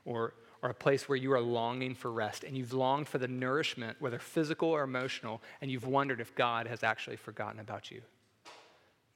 or, 0.04 0.34
or 0.62 0.70
a 0.70 0.74
place 0.74 1.08
where 1.08 1.16
you 1.16 1.32
are 1.32 1.40
longing 1.40 1.96
for 1.96 2.12
rest, 2.12 2.44
and 2.44 2.58
you've 2.58 2.74
longed 2.74 3.08
for 3.08 3.18
the 3.18 3.30
nourishment, 3.30 3.96
whether 4.02 4.20
physical 4.20 4.68
or 4.68 4.84
emotional, 4.84 5.42
and 5.62 5.72
you've 5.72 5.88
wondered 5.88 6.20
if 6.20 6.36
God 6.36 6.68
has 6.68 6.84
actually 6.84 7.16
forgotten 7.16 7.62
about 7.62 7.90
you. 7.90 8.02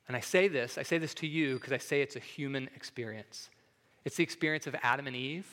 And 0.07 0.15
I 0.15 0.21
say 0.21 0.47
this, 0.47 0.77
I 0.77 0.83
say 0.83 0.97
this 0.97 1.13
to 1.15 1.27
you 1.27 1.55
because 1.55 1.73
I 1.73 1.77
say 1.77 2.01
it's 2.01 2.15
a 2.15 2.21
human 2.21 2.69
experience. 2.73 3.49
It's 4.05 4.15
the 4.15 4.23
experience 4.23 4.65
of 4.65 4.77
Adam 4.81 5.07
and 5.07 5.15
Eve, 5.15 5.45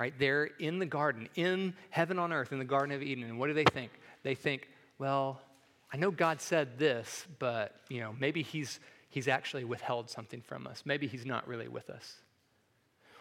right? 0.00 0.12
They're 0.18 0.46
in 0.58 0.80
the 0.80 0.86
garden, 0.86 1.28
in 1.36 1.72
heaven 1.90 2.18
on 2.18 2.32
earth, 2.32 2.50
in 2.50 2.58
the 2.58 2.64
Garden 2.64 2.96
of 2.96 3.00
Eden. 3.00 3.22
And 3.22 3.38
what 3.38 3.46
do 3.46 3.54
they 3.54 3.62
think? 3.62 3.92
They 4.24 4.34
think, 4.34 4.68
well, 4.98 5.40
I 5.92 5.98
know 5.98 6.10
God 6.10 6.40
said 6.40 6.80
this, 6.80 7.28
but 7.38 7.76
you 7.88 8.00
know, 8.00 8.12
maybe 8.18 8.42
he's 8.42 8.80
he's 9.16 9.28
actually 9.28 9.64
withheld 9.64 10.10
something 10.10 10.42
from 10.42 10.66
us. 10.66 10.82
Maybe 10.84 11.06
he's 11.06 11.24
not 11.24 11.48
really 11.48 11.68
with 11.68 11.88
us. 11.88 12.16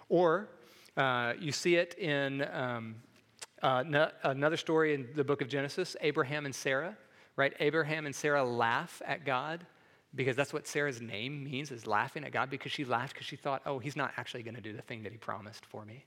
Or 0.09 0.49
uh, 0.97 1.35
you 1.39 1.53
see 1.53 1.75
it 1.75 1.97
in 1.97 2.45
um, 2.51 2.95
uh, 3.63 3.81
no, 3.87 4.11
another 4.23 4.57
story 4.57 4.93
in 4.93 5.07
the 5.15 5.23
book 5.23 5.41
of 5.41 5.47
Genesis, 5.47 5.95
Abraham 6.01 6.45
and 6.45 6.53
Sarah, 6.53 6.97
right? 7.37 7.53
Abraham 7.61 8.05
and 8.05 8.13
Sarah 8.13 8.43
laugh 8.43 9.01
at 9.05 9.25
God 9.25 9.65
because 10.15 10.35
that's 10.35 10.51
what 10.51 10.67
Sarah's 10.67 10.99
name 10.99 11.45
means 11.45 11.71
is 11.71 11.87
laughing 11.87 12.25
at 12.25 12.33
God 12.33 12.49
because 12.49 12.73
she 12.73 12.83
laughed 12.83 13.13
because 13.13 13.25
she 13.25 13.37
thought, 13.37 13.61
oh, 13.65 13.79
he's 13.79 13.95
not 13.95 14.11
actually 14.17 14.43
going 14.43 14.55
to 14.55 14.61
do 14.61 14.73
the 14.73 14.81
thing 14.81 15.01
that 15.03 15.13
he 15.13 15.17
promised 15.17 15.65
for 15.65 15.85
me. 15.85 16.03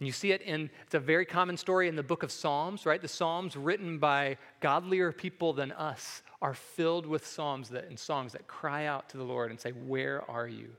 And 0.00 0.06
you 0.06 0.12
see 0.12 0.32
it 0.32 0.40
in, 0.40 0.70
it's 0.86 0.94
a 0.94 1.00
very 1.00 1.26
common 1.26 1.58
story 1.58 1.86
in 1.86 1.94
the 1.94 2.02
book 2.02 2.22
of 2.22 2.32
Psalms, 2.32 2.86
right? 2.86 3.00
The 3.00 3.06
Psalms 3.06 3.54
written 3.54 3.98
by 3.98 4.38
godlier 4.60 5.12
people 5.12 5.52
than 5.52 5.72
us 5.72 6.22
are 6.40 6.54
filled 6.54 7.04
with 7.04 7.26
psalms 7.26 7.68
that, 7.68 7.84
and 7.84 7.98
songs 7.98 8.32
that 8.32 8.48
cry 8.48 8.86
out 8.86 9.10
to 9.10 9.18
the 9.18 9.22
Lord 9.22 9.50
and 9.50 9.60
say, 9.60 9.72
Where 9.72 10.28
are 10.28 10.48
you? 10.48 10.70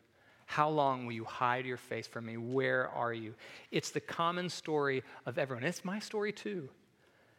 How 0.47 0.69
long 0.69 1.05
will 1.05 1.13
you 1.13 1.23
hide 1.23 1.67
your 1.67 1.77
face 1.77 2.07
from 2.07 2.25
me? 2.25 2.35
Where 2.35 2.89
are 2.89 3.13
you? 3.13 3.35
It's 3.71 3.91
the 3.91 3.99
common 3.99 4.49
story 4.49 5.03
of 5.27 5.37
everyone. 5.37 5.63
It's 5.63 5.85
my 5.85 5.99
story 5.99 6.33
too. 6.33 6.67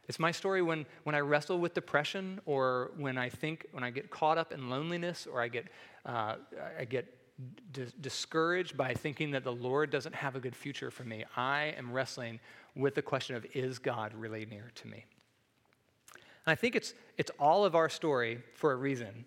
It's 0.08 0.20
my 0.20 0.30
story 0.30 0.62
when, 0.62 0.86
when 1.02 1.14
I 1.14 1.20
wrestle 1.20 1.58
with 1.58 1.74
depression 1.74 2.40
or 2.46 2.92
when 2.96 3.18
I 3.18 3.28
think, 3.28 3.66
when 3.72 3.82
I 3.82 3.90
get 3.90 4.10
caught 4.10 4.38
up 4.38 4.52
in 4.52 4.70
loneliness 4.70 5.26
or 5.30 5.42
I 5.42 5.48
get, 5.48 5.66
uh, 6.06 6.36
I 6.78 6.84
get 6.84 7.06
d- 7.72 7.86
discouraged 8.00 8.76
by 8.76 8.94
thinking 8.94 9.32
that 9.32 9.44
the 9.44 9.52
Lord 9.52 9.90
doesn't 9.90 10.14
have 10.14 10.36
a 10.36 10.40
good 10.40 10.56
future 10.56 10.90
for 10.90 11.04
me. 11.04 11.24
I 11.36 11.74
am 11.76 11.92
wrestling 11.92 12.40
with 12.74 12.94
the 12.94 13.02
question 13.02 13.36
of, 13.36 13.46
is 13.54 13.78
God 13.78 14.14
really 14.14 14.46
near 14.46 14.70
to 14.76 14.86
me? 14.86 15.04
And 16.14 16.52
I 16.52 16.54
think 16.54 16.74
it's, 16.74 16.94
it's 17.18 17.30
all 17.38 17.64
of 17.64 17.74
our 17.74 17.88
story 17.88 18.42
for 18.54 18.72
a 18.72 18.76
reason. 18.76 19.24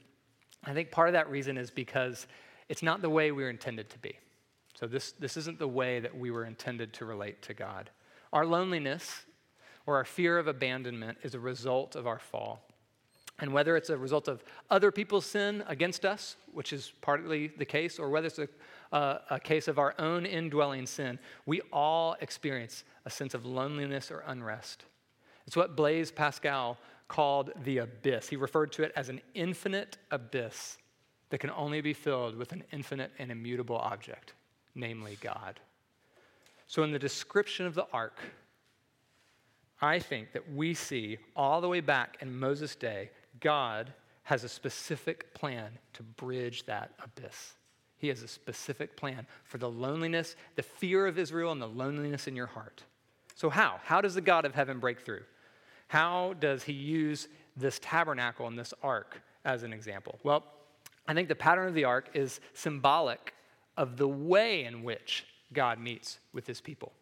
I 0.64 0.74
think 0.74 0.92
part 0.92 1.10
of 1.10 1.14
that 1.14 1.30
reason 1.30 1.58
is 1.58 1.70
because 1.72 2.28
it's 2.70 2.84
not 2.84 3.02
the 3.02 3.10
way 3.10 3.32
we 3.32 3.44
were 3.44 3.50
intended 3.50 3.90
to 3.92 4.00
be. 4.00 4.18
So, 4.74 4.88
this, 4.88 5.14
this 5.14 5.38
isn't 5.38 5.58
the 5.58 5.68
way 5.68 6.02
that 6.02 6.18
we 6.18 6.32
were 6.32 6.44
intended 6.44 6.92
to 6.94 7.06
relate 7.06 7.42
to 7.44 7.54
God. 7.54 7.90
Our 8.34 8.46
loneliness 8.46 9.26
or 9.86 9.96
our 9.96 10.04
fear 10.04 10.38
of 10.38 10.48
abandonment 10.48 11.20
is 11.24 11.34
a 11.34 11.40
result 11.40 11.96
of 11.96 12.08
our 12.08 12.20
fall. 12.20 12.65
And 13.40 13.52
whether 13.52 13.76
it's 13.76 13.90
a 13.90 13.98
result 13.98 14.28
of 14.28 14.44
other 14.70 14.92
people's 14.92 15.26
sin 15.26 15.64
against 15.68 16.06
us, 16.06 16.38
which 16.54 16.72
is 16.72 16.94
partly 17.02 17.48
the 17.48 17.66
case, 17.66 18.00
or 18.00 18.10
whether 18.10 18.28
it's 18.28 18.40
a, 18.40 18.48
uh, 18.94 19.20
a 19.30 19.40
case 19.40 19.68
of 19.68 19.78
our 19.78 19.94
own 20.00 20.26
indwelling 20.26 20.86
sin, 20.86 21.20
we 21.46 21.62
all 21.74 22.16
experience 22.22 22.86
a 23.06 23.10
sense 23.10 23.34
of 23.34 23.46
loneliness 23.46 24.10
or 24.10 24.24
unrest. 24.28 24.86
It's 25.48 25.58
what 25.58 25.76
Blaise 25.76 26.12
Pascal 26.12 26.78
called 27.08 27.52
the 27.64 27.80
abyss. 27.80 28.30
He 28.30 28.36
referred 28.36 28.72
to 28.74 28.84
it 28.84 28.94
as 28.96 29.10
an 29.10 29.22
infinite 29.34 29.98
abyss 30.12 30.78
that 31.30 31.40
can 31.40 31.52
only 31.52 31.82
be 31.82 31.94
filled 31.94 32.36
with 32.36 32.52
an 32.52 32.64
infinite 32.72 33.12
and 33.20 33.32
immutable 33.32 33.78
object, 33.78 34.34
namely 34.76 35.18
God. 35.22 35.60
So, 36.68 36.84
in 36.84 36.92
the 36.92 37.00
description 37.00 37.66
of 37.66 37.76
the 37.76 37.86
ark, 37.94 38.20
I 39.82 40.00
think 40.00 40.32
that 40.32 40.54
we 40.54 40.74
see 40.74 41.18
all 41.36 41.62
the 41.62 41.68
way 41.68 41.82
back 41.82 42.18
in 42.22 42.40
Moses' 42.40 42.76
day, 42.76 43.12
God 43.46 43.94
has 44.24 44.44
a 44.44 44.50
specific 44.50 45.36
plan 45.36 45.78
to 45.94 46.02
bridge 46.02 46.66
that 46.66 46.90
abyss. 47.04 47.54
He 48.00 48.08
has 48.08 48.24
a 48.24 48.28
specific 48.28 48.98
plan 48.98 49.28
for 49.44 49.60
the 49.60 49.70
loneliness, 49.70 50.36
the 50.56 50.64
fear 50.64 51.06
of 51.06 51.20
Israel, 51.20 51.52
and 51.52 51.62
the 51.62 51.68
loneliness 51.68 52.28
in 52.28 52.36
your 52.36 52.48
heart. 52.48 52.82
So, 53.36 53.52
how? 53.52 53.80
How 53.84 54.02
does 54.02 54.16
the 54.16 54.22
God 54.22 54.46
of 54.46 54.56
heaven 54.56 54.80
break 54.80 55.02
through? 55.02 55.22
How 55.90 56.34
does 56.40 56.64
he 56.64 56.74
use 56.74 57.28
this 57.56 57.78
tabernacle 57.84 58.48
and 58.48 58.58
this 58.58 58.74
ark 58.82 59.22
as 59.46 59.62
an 59.62 59.74
example? 59.74 60.18
Well, 60.24 60.44
I 61.08 61.14
think 61.14 61.28
the 61.28 61.36
pattern 61.36 61.68
of 61.68 61.76
the 61.76 61.84
ark 61.84 62.10
is 62.16 62.40
symbolic 62.54 63.36
of 63.78 63.96
the 63.96 64.08
way 64.08 64.64
in 64.64 64.82
which 64.82 65.24
God 65.54 65.80
meets 65.80 66.18
with 66.34 66.48
his 66.48 66.62
people. 66.62 66.94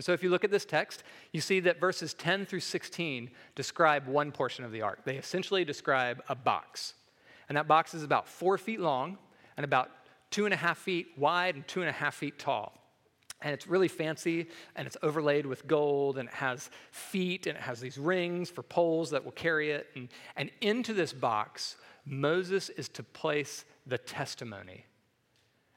And 0.00 0.04
so 0.06 0.14
if 0.14 0.22
you 0.22 0.30
look 0.30 0.44
at 0.44 0.50
this 0.50 0.64
text, 0.64 1.02
you 1.30 1.42
see 1.42 1.60
that 1.60 1.78
verses 1.78 2.14
10 2.14 2.46
through 2.46 2.60
16 2.60 3.30
describe 3.54 4.06
one 4.06 4.32
portion 4.32 4.64
of 4.64 4.72
the 4.72 4.80
ark. 4.80 5.00
They 5.04 5.16
essentially 5.16 5.62
describe 5.62 6.22
a 6.26 6.34
box. 6.34 6.94
And 7.50 7.58
that 7.58 7.68
box 7.68 7.92
is 7.92 8.02
about 8.02 8.26
four 8.26 8.56
feet 8.56 8.80
long 8.80 9.18
and 9.58 9.64
about 9.64 9.90
two 10.30 10.46
and 10.46 10.54
a 10.54 10.56
half 10.56 10.78
feet 10.78 11.08
wide 11.18 11.54
and 11.54 11.68
two 11.68 11.82
and 11.82 11.90
a 11.90 11.92
half 11.92 12.14
feet 12.14 12.38
tall. 12.38 12.82
And 13.42 13.52
it's 13.52 13.66
really 13.66 13.88
fancy 13.88 14.46
and 14.74 14.86
it's 14.86 14.96
overlaid 15.02 15.44
with 15.44 15.66
gold 15.66 16.16
and 16.16 16.30
it 16.30 16.34
has 16.34 16.70
feet 16.92 17.46
and 17.46 17.58
it 17.58 17.62
has 17.62 17.78
these 17.78 17.98
rings 17.98 18.48
for 18.48 18.62
poles 18.62 19.10
that 19.10 19.22
will 19.22 19.32
carry 19.32 19.70
it. 19.70 19.86
And, 19.94 20.08
and 20.34 20.50
into 20.62 20.94
this 20.94 21.12
box, 21.12 21.76
Moses 22.06 22.70
is 22.70 22.88
to 22.88 23.02
place 23.02 23.66
the 23.86 23.98
testimony. 23.98 24.86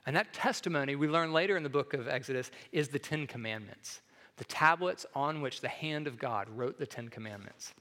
And 0.05 0.15
that 0.15 0.33
testimony, 0.33 0.95
we 0.95 1.09
learn 1.09 1.33
later 1.33 1.57
in 1.57 1.63
the 1.63 1.69
book 1.69 1.93
of 1.93 2.07
Exodus, 2.07 2.51
is 2.71 2.87
the 2.87 2.99
Ten 2.99 3.27
Commandments 3.27 3.99
the 4.37 4.43
tablets 4.45 5.05
on 5.15 5.41
which 5.41 5.61
the 5.61 5.67
hand 5.67 6.07
of 6.07 6.17
God 6.17 6.47
wrote 6.49 6.79
the 6.79 6.85
Ten 6.85 7.07
Commandments. 7.09 7.73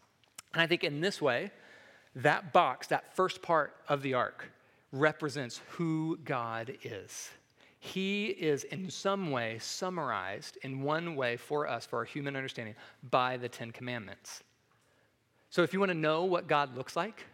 And 0.53 0.61
I 0.61 0.67
think 0.67 0.85
in 0.85 1.01
this 1.01 1.21
way, 1.21 1.51
that 2.17 2.53
box, 2.53 2.89
that 2.89 3.17
first 3.17 3.41
part 3.41 3.75
of 3.89 4.03
the 4.03 4.15
ark, 4.15 4.51
represents 4.93 5.63
who 5.71 6.19
God 6.25 6.77
is. 6.85 7.31
he 7.85 8.27
is 8.27 8.63
in 8.63 8.89
some 8.89 9.33
way 9.33 9.59
summarized 9.59 10.57
in 10.63 10.83
one 10.83 11.17
way 11.17 11.37
for 11.37 11.67
us, 11.67 11.85
for 11.85 11.99
our 11.99 12.05
human 12.05 12.37
understanding, 12.37 12.77
by 13.11 13.37
the 13.37 13.49
Ten 13.49 13.73
Commandments. 13.73 14.45
So 15.51 15.65
if 15.65 15.73
you 15.73 15.81
want 15.81 15.91
to 15.91 15.99
know 15.99 16.23
what 16.23 16.47
God 16.47 16.77
looks 16.77 16.95
like, 16.95 17.27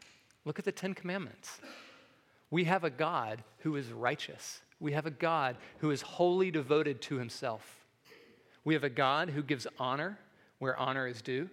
look 0.47 0.59
at 0.59 0.65
the 0.65 0.73
Ten 0.73 0.95
Commandments. 0.95 1.61
We 2.51 2.65
have 2.65 2.83
a 2.83 2.89
God 2.89 3.45
who 3.59 3.77
is 3.77 3.93
righteous. 3.93 4.63
We 4.81 4.93
have 4.93 5.05
a 5.05 5.11
God 5.11 5.59
who 5.81 5.91
is 5.91 6.01
wholly 6.01 6.51
devoted 6.51 7.03
to 7.03 7.19
himself. 7.19 7.78
We 8.69 8.75
have 8.75 8.85
a 8.85 8.91
God 8.91 9.31
who 9.31 9.43
gives 9.43 9.67
honor 9.79 10.19
where 10.59 10.77
honor 10.79 11.07
is 11.07 11.23
due. 11.23 11.49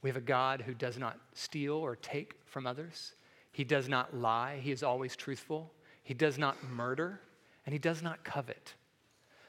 We 0.00 0.08
have 0.08 0.16
a 0.16 0.20
God 0.20 0.60
who 0.60 0.74
does 0.74 0.96
not 0.96 1.18
steal 1.34 1.72
or 1.72 1.96
take 1.96 2.36
from 2.44 2.68
others. 2.68 3.14
He 3.50 3.64
does 3.64 3.88
not 3.88 4.16
lie. 4.16 4.60
He 4.62 4.70
is 4.70 4.84
always 4.84 5.16
truthful. 5.16 5.72
He 6.04 6.14
does 6.14 6.38
not 6.38 6.56
murder, 6.70 7.20
and 7.64 7.72
he 7.72 7.80
does 7.80 8.00
not 8.00 8.22
covet. 8.22 8.74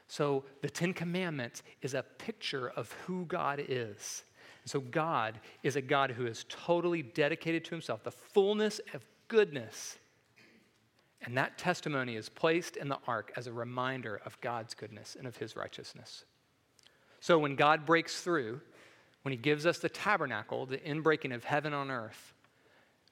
So 0.08 0.42
the 0.60 0.68
Ten 0.68 0.92
Commandments 0.92 1.62
is 1.82 1.94
a 1.94 2.02
picture 2.02 2.70
of 2.70 2.90
who 3.06 3.26
God 3.26 3.64
is. 3.68 4.24
So 4.64 4.80
God 4.80 5.38
is 5.62 5.76
a 5.76 5.80
God 5.80 6.10
who 6.10 6.26
is 6.26 6.46
totally 6.48 7.02
dedicated 7.02 7.64
to 7.66 7.70
himself, 7.70 8.02
the 8.02 8.10
fullness 8.10 8.80
of 8.92 9.04
goodness. 9.28 9.98
And 11.22 11.38
that 11.38 11.58
testimony 11.58 12.16
is 12.16 12.28
placed 12.28 12.76
in 12.76 12.88
the 12.88 12.98
ark 13.06 13.30
as 13.36 13.46
a 13.46 13.52
reminder 13.52 14.20
of 14.24 14.40
God's 14.40 14.74
goodness 14.74 15.14
and 15.16 15.28
of 15.28 15.36
his 15.36 15.54
righteousness. 15.54 16.24
So 17.20 17.38
when 17.38 17.56
God 17.56 17.84
breaks 17.84 18.20
through, 18.20 18.60
when 19.22 19.32
he 19.32 19.38
gives 19.38 19.66
us 19.66 19.78
the 19.78 19.88
tabernacle, 19.88 20.66
the 20.66 20.78
inbreaking 20.78 21.34
of 21.34 21.44
heaven 21.44 21.74
on 21.74 21.90
earth, 21.90 22.34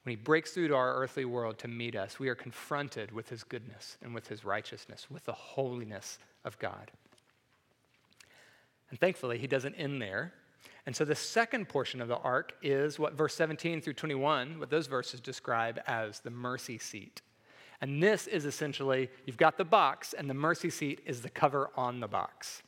when 0.03 0.15
he 0.15 0.23
breaks 0.23 0.51
through 0.51 0.69
to 0.69 0.75
our 0.75 0.95
earthly 0.95 1.25
world 1.25 1.57
to 1.59 1.67
meet 1.67 1.95
us, 1.95 2.17
we 2.17 2.29
are 2.29 2.35
confronted 2.35 3.11
with 3.11 3.27
his 3.27 3.43
goodness 3.43 3.97
and 4.01 4.15
with 4.15 4.27
his 4.27 4.45
righteousness, 4.45 5.07
with 5.11 5.25
the 5.25 5.33
holiness 5.33 6.17
of 6.45 6.57
God. 6.59 6.91
And 8.89 8.97
thankfully, 8.99 9.37
he 9.37 9.47
doesn't 9.47 9.75
end 9.75 10.01
there. 10.01 10.33
And 10.85 10.95
so 10.95 11.03
the 11.03 11.15
second 11.15 11.67
portion 11.67 11.99
of 11.99 12.07
the 12.07 12.15
ark 12.15 12.53
is 12.61 12.97
what 12.97 13.13
verse 13.13 13.35
17 13.35 13.81
through 13.81 13.93
21, 13.93 14.59
what 14.59 14.69
those 14.69 14.87
verses 14.87 15.19
describe 15.19 15.81
as 15.85 16.21
the 16.21 16.29
mercy 16.29 16.77
seat. 16.77 17.21
And 17.81 18.01
this 18.01 18.27
is 18.27 18.45
essentially 18.45 19.09
you've 19.25 19.35
got 19.35 19.57
the 19.57 19.65
box, 19.65 20.13
and 20.13 20.29
the 20.29 20.33
mercy 20.33 20.69
seat 20.69 21.01
is 21.05 21.21
the 21.21 21.29
cover 21.29 21.69
on 21.75 21.99
the 21.99 22.07
box. 22.07 22.63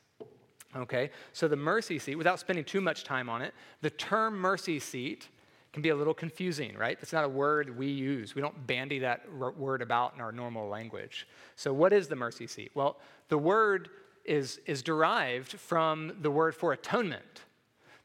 Okay, 0.75 1.09
so 1.33 1.47
the 1.47 1.55
mercy 1.55 1.97
seat, 1.97 2.15
without 2.15 2.39
spending 2.39 2.63
too 2.63 2.81
much 2.81 3.03
time 3.03 3.27
on 3.27 3.41
it, 3.41 3.53
the 3.81 3.89
term 3.89 4.38
mercy 4.38 4.79
seat 4.79 5.27
can 5.73 5.81
be 5.81 5.89
a 5.89 5.95
little 5.95 6.13
confusing, 6.13 6.75
right? 6.75 6.97
It's 7.01 7.13
not 7.13 7.23
a 7.23 7.29
word 7.29 7.77
we 7.77 7.88
use. 7.88 8.35
We 8.35 8.41
don't 8.41 8.67
bandy 8.67 8.99
that 8.99 9.21
r- 9.39 9.51
word 9.51 9.81
about 9.81 10.13
in 10.15 10.21
our 10.21 10.31
normal 10.31 10.67
language. 10.67 11.27
So, 11.55 11.73
what 11.73 11.93
is 11.93 12.07
the 12.07 12.15
mercy 12.15 12.47
seat? 12.47 12.71
Well, 12.75 12.97
the 13.29 13.38
word 13.38 13.89
is, 14.25 14.61
is 14.65 14.83
derived 14.83 15.53
from 15.53 16.13
the 16.21 16.31
word 16.31 16.55
for 16.55 16.73
atonement. 16.73 17.45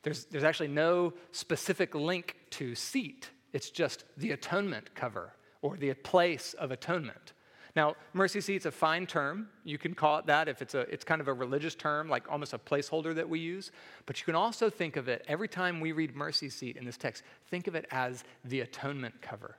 There's, 0.02 0.24
there's 0.26 0.44
actually 0.44 0.68
no 0.68 1.14
specific 1.32 1.94
link 1.94 2.36
to 2.50 2.74
seat, 2.74 3.30
it's 3.52 3.70
just 3.70 4.04
the 4.16 4.32
atonement 4.32 4.94
cover 4.94 5.32
or 5.62 5.76
the 5.76 5.94
place 5.94 6.54
of 6.54 6.70
atonement. 6.70 7.32
Now, 7.76 7.96
mercy 8.12 8.40
seat's 8.40 8.66
a 8.66 8.70
fine 8.70 9.06
term. 9.06 9.48
You 9.64 9.78
can 9.78 9.94
call 9.94 10.18
it 10.18 10.26
that 10.26 10.48
if 10.48 10.62
it's 10.62 10.74
a 10.74 10.80
it's 10.82 11.04
kind 11.04 11.20
of 11.20 11.26
a 11.26 11.32
religious 11.32 11.74
term, 11.74 12.08
like 12.08 12.30
almost 12.30 12.52
a 12.52 12.58
placeholder 12.58 13.14
that 13.14 13.28
we 13.28 13.40
use. 13.40 13.72
But 14.06 14.20
you 14.20 14.24
can 14.24 14.36
also 14.36 14.70
think 14.70 14.96
of 14.96 15.08
it 15.08 15.24
every 15.26 15.48
time 15.48 15.80
we 15.80 15.92
read 15.92 16.14
mercy 16.14 16.48
seat 16.48 16.76
in 16.76 16.84
this 16.84 16.96
text, 16.96 17.24
think 17.50 17.66
of 17.66 17.74
it 17.74 17.86
as 17.90 18.22
the 18.44 18.60
atonement 18.60 19.20
cover 19.20 19.56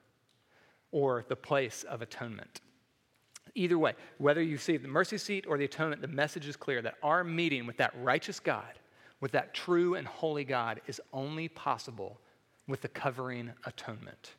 or 0.92 1.26
the 1.28 1.36
place 1.36 1.84
of 1.84 2.02
atonement. 2.02 2.62
Either 3.54 3.78
way, 3.78 3.94
whether 4.18 4.42
you 4.42 4.58
see 4.58 4.78
the 4.78 4.88
mercy 4.88 5.18
seat 5.18 5.46
or 5.48 5.58
the 5.58 5.66
atonement, 5.66 6.02
the 6.02 6.08
message 6.08 6.48
is 6.48 6.56
clear 6.56 6.82
that 6.82 6.96
our 7.04 7.24
meeting 7.24 7.66
with 7.68 7.78
that 7.78 7.94
righteous 8.02 8.40
God, 8.40 8.80
with 9.20 9.32
that 9.32 9.54
true 9.54 9.96
and 9.96 10.08
holy 10.08 10.44
God, 10.44 10.80
is 10.88 11.02
only 11.12 11.48
possible 11.50 12.20
with 12.68 12.82
the 12.82 12.88
covering 12.88 13.52
atonement. 13.66 14.36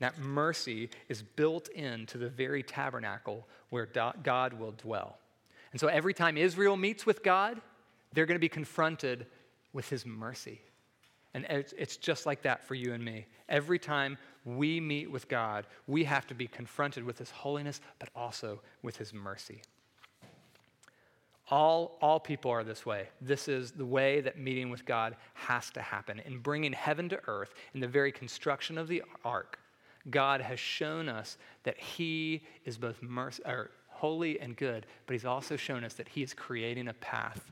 That 0.00 0.18
mercy 0.18 0.90
is 1.08 1.22
built 1.22 1.68
into 1.68 2.18
the 2.18 2.28
very 2.28 2.62
tabernacle 2.62 3.46
where 3.70 3.86
God 3.86 4.52
will 4.52 4.72
dwell. 4.72 5.18
And 5.72 5.80
so 5.80 5.88
every 5.88 6.14
time 6.14 6.36
Israel 6.36 6.76
meets 6.76 7.04
with 7.04 7.22
God, 7.22 7.60
they're 8.12 8.26
going 8.26 8.36
to 8.36 8.40
be 8.40 8.48
confronted 8.48 9.26
with 9.72 9.88
his 9.88 10.06
mercy. 10.06 10.60
And 11.34 11.44
it's 11.48 11.96
just 11.96 12.26
like 12.26 12.42
that 12.42 12.66
for 12.66 12.74
you 12.74 12.94
and 12.94 13.04
me. 13.04 13.26
Every 13.48 13.78
time 13.78 14.16
we 14.44 14.80
meet 14.80 15.10
with 15.10 15.28
God, 15.28 15.66
we 15.86 16.04
have 16.04 16.26
to 16.28 16.34
be 16.34 16.46
confronted 16.46 17.04
with 17.04 17.18
his 17.18 17.30
holiness, 17.30 17.80
but 17.98 18.08
also 18.14 18.60
with 18.82 18.96
his 18.96 19.12
mercy. 19.12 19.60
All, 21.50 21.98
all 22.00 22.20
people 22.20 22.50
are 22.50 22.64
this 22.64 22.84
way. 22.84 23.08
This 23.20 23.48
is 23.48 23.72
the 23.72 23.86
way 23.86 24.20
that 24.20 24.38
meeting 24.38 24.70
with 24.70 24.84
God 24.84 25.16
has 25.34 25.70
to 25.70 25.80
happen. 25.80 26.20
In 26.24 26.38
bringing 26.38 26.72
heaven 26.72 27.08
to 27.10 27.20
earth, 27.26 27.54
in 27.74 27.80
the 27.80 27.88
very 27.88 28.12
construction 28.12 28.78
of 28.78 28.88
the 28.88 29.02
ark, 29.24 29.58
God 30.10 30.40
has 30.40 30.58
shown 30.58 31.08
us 31.08 31.38
that 31.64 31.78
He 31.78 32.42
is 32.64 32.78
both 32.78 33.02
or 33.44 33.70
holy 33.88 34.40
and 34.40 34.56
good, 34.56 34.86
but 35.06 35.14
He's 35.14 35.24
also 35.24 35.56
shown 35.56 35.84
us 35.84 35.94
that 35.94 36.08
He 36.08 36.22
is 36.22 36.34
creating 36.34 36.88
a 36.88 36.94
path 36.94 37.50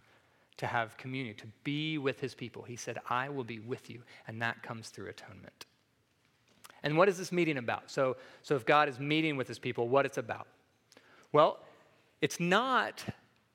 to 0.58 0.66
have 0.66 0.96
communion, 0.96 1.36
to 1.36 1.46
be 1.64 1.98
with 1.98 2.20
His 2.20 2.34
people. 2.34 2.62
He 2.62 2.76
said, 2.76 2.98
I 3.10 3.28
will 3.28 3.44
be 3.44 3.58
with 3.58 3.90
you, 3.90 4.02
and 4.26 4.40
that 4.42 4.62
comes 4.62 4.88
through 4.88 5.08
atonement. 5.08 5.66
And 6.82 6.96
what 6.96 7.08
is 7.08 7.18
this 7.18 7.32
meeting 7.32 7.58
about? 7.58 7.90
So, 7.90 8.16
so 8.42 8.54
if 8.54 8.64
God 8.64 8.88
is 8.88 8.98
meeting 8.98 9.36
with 9.36 9.48
His 9.48 9.58
people, 9.58 9.88
what 9.88 10.06
it's 10.06 10.18
about? 10.18 10.46
Well, 11.32 11.58
it's 12.20 12.40
not 12.40 13.04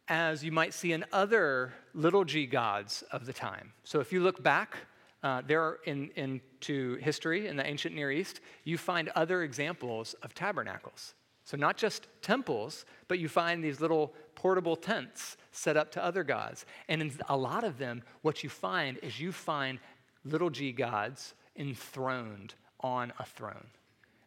as 0.08 0.44
you 0.44 0.52
might 0.52 0.74
see 0.74 0.92
in 0.92 1.06
other 1.14 1.74
little 1.94 2.26
g 2.26 2.46
gods 2.46 3.04
of 3.12 3.26
the 3.26 3.32
time. 3.32 3.72
So 3.86 4.02
if 4.02 4.12
you 4.12 4.20
look 4.20 4.44
back 4.44 4.78
uh, 5.24 5.42
there 5.46 5.62
are 5.62 5.80
in, 5.86 6.10
into 6.16 6.96
history 6.96 7.48
in 7.48 7.56
the 7.56 7.66
ancient 7.66 7.96
Near 7.96 8.12
East, 8.12 8.42
you 8.64 8.78
find 8.78 9.10
other 9.10 9.44
examples 9.44 10.16
of 10.24 10.34
tabernacles. 10.34 11.14
So, 11.44 11.58
not 11.58 11.78
just 11.78 12.08
temples, 12.22 12.86
but 13.08 13.20
you 13.20 13.28
find 13.28 13.64
these 13.64 13.82
little 13.82 14.14
portable 14.36 14.76
tents 14.76 15.38
set 15.52 15.76
up 15.76 15.92
to 15.92 16.04
other 16.04 16.24
gods. 16.24 16.66
And 16.88 17.02
in 17.02 17.12
a 17.30 17.38
lot 17.38 17.64
of 17.64 17.78
them, 17.78 18.04
what 18.22 18.44
you 18.44 18.50
find 18.50 18.98
is 19.02 19.20
you 19.20 19.32
find 19.32 19.80
little 20.24 20.50
g 20.50 20.72
gods 20.72 21.34
enthroned 21.56 22.54
on 22.80 23.12
a 23.20 23.26
throne. 23.26 23.68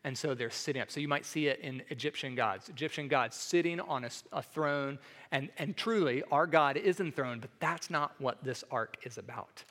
And 0.04 0.16
so 0.18 0.34
they're 0.34 0.50
sitting 0.50 0.82
up. 0.82 0.90
So 0.90 1.00
you 1.00 1.08
might 1.08 1.24
see 1.24 1.46
it 1.46 1.60
in 1.60 1.82
Egyptian 1.88 2.34
gods. 2.34 2.68
Egyptian 2.68 3.08
gods 3.08 3.36
sitting 3.36 3.80
on 3.80 4.04
a, 4.04 4.10
a, 4.32 4.42
throne. 4.42 4.98
And, 5.32 5.48
and 5.56 5.74
truly, 5.76 6.22
our 6.30 6.46
God 6.46 6.76
is 6.76 7.00
enthroned, 7.00 7.40
but 7.40 7.50
that's 7.58 7.88
not 7.88 8.12
what 8.18 8.44
this 8.44 8.64
ark 8.70 8.98
is 9.04 9.16
about. 9.16 9.64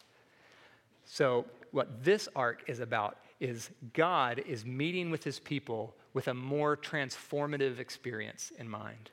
So, 1.05 1.45
what 1.71 2.03
this 2.03 2.29
ark 2.35 2.63
is 2.67 2.79
about 2.79 3.17
is 3.39 3.69
God 3.93 4.43
is 4.47 4.65
meeting 4.65 5.09
with 5.09 5.23
his 5.23 5.39
people 5.39 5.95
with 6.13 6.27
a 6.27 6.33
more 6.33 6.77
transformative 6.77 7.79
experience 7.79 8.51
in 8.57 8.69
mind. 8.69 9.09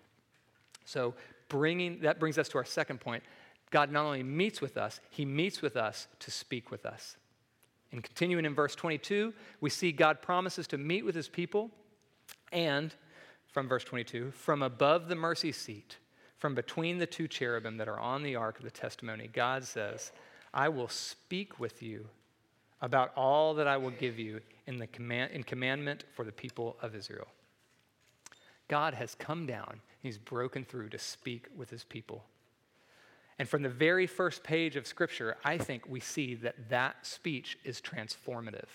So, 0.85 1.15
bringing 1.49 2.01
that 2.01 2.21
brings 2.21 2.39
us 2.39 2.49
to 2.51 2.59
our 2.59 2.65
second 2.65 3.01
point. 3.01 3.23
God 3.71 3.93
not 3.93 4.05
only 4.05 4.23
meets 4.23 4.61
with 4.61 4.77
us, 4.77 5.01
he 5.11 5.25
meets 5.25 5.63
with 5.63 5.77
us 5.77 6.09
to 6.19 6.31
speak 6.31 6.71
with 6.71 6.85
us. 6.85 7.17
And 7.93 8.03
continuing 8.03 8.45
in 8.45 8.55
verse 8.55 8.75
22, 8.75 9.33
we 9.61 9.71
see 9.71 9.93
God 9.93 10.23
promises 10.23 10.67
to 10.69 10.79
meet 10.79 11.05
with 11.05 11.15
his 11.15 11.29
people 11.29 11.71
and 12.53 12.95
from 13.47 13.69
verse 13.69 13.85
22, 13.85 14.31
from 14.31 14.63
above 14.63 15.09
the 15.09 15.17
mercy 15.17 15.53
seat, 15.53 15.97
from 16.39 16.55
between 16.55 16.99
the 16.99 17.07
two 17.07 17.27
cherubim 17.27 17.77
that 17.77 17.89
are 17.89 17.99
on 17.99 18.23
the 18.23 18.37
ark 18.37 18.59
of 18.59 18.65
the 18.65 18.71
testimony, 18.71 19.29
God 19.33 19.65
says, 19.65 20.13
I 20.53 20.69
will 20.69 20.89
speak 20.89 21.61
with 21.61 21.83
you 21.83 22.09
about 22.81 23.13
all 23.17 23.55
that 23.55 23.67
I 23.67 23.77
will 23.77 23.91
give 23.91 24.19
you 24.19 24.41
in, 24.67 24.79
the 24.79 24.87
command, 24.87 25.33
in 25.33 25.43
commandment 25.43 26.05
for 26.15 26.25
the 26.25 26.33
people 26.33 26.77
of 26.83 26.95
Israel. 26.95 27.29
God 28.69 28.95
has 28.95 29.15
come 29.15 29.47
down, 29.47 29.81
he's 30.01 30.19
broken 30.19 30.65
through 30.65 30.91
to 30.91 30.99
speak 30.99 31.47
with 31.57 31.71
his 31.71 31.85
people. 31.85 32.25
And 33.39 33.49
from 33.49 33.63
the 33.63 33.71
very 33.71 34.07
first 34.07 34.45
page 34.45 34.77
of 34.77 34.87
Scripture, 34.87 35.37
I 35.45 35.57
think 35.57 35.89
we 35.89 35.99
see 35.99 36.35
that 36.37 36.69
that 36.69 37.07
speech 37.07 37.59
is 37.65 37.81
transformative. 37.81 38.69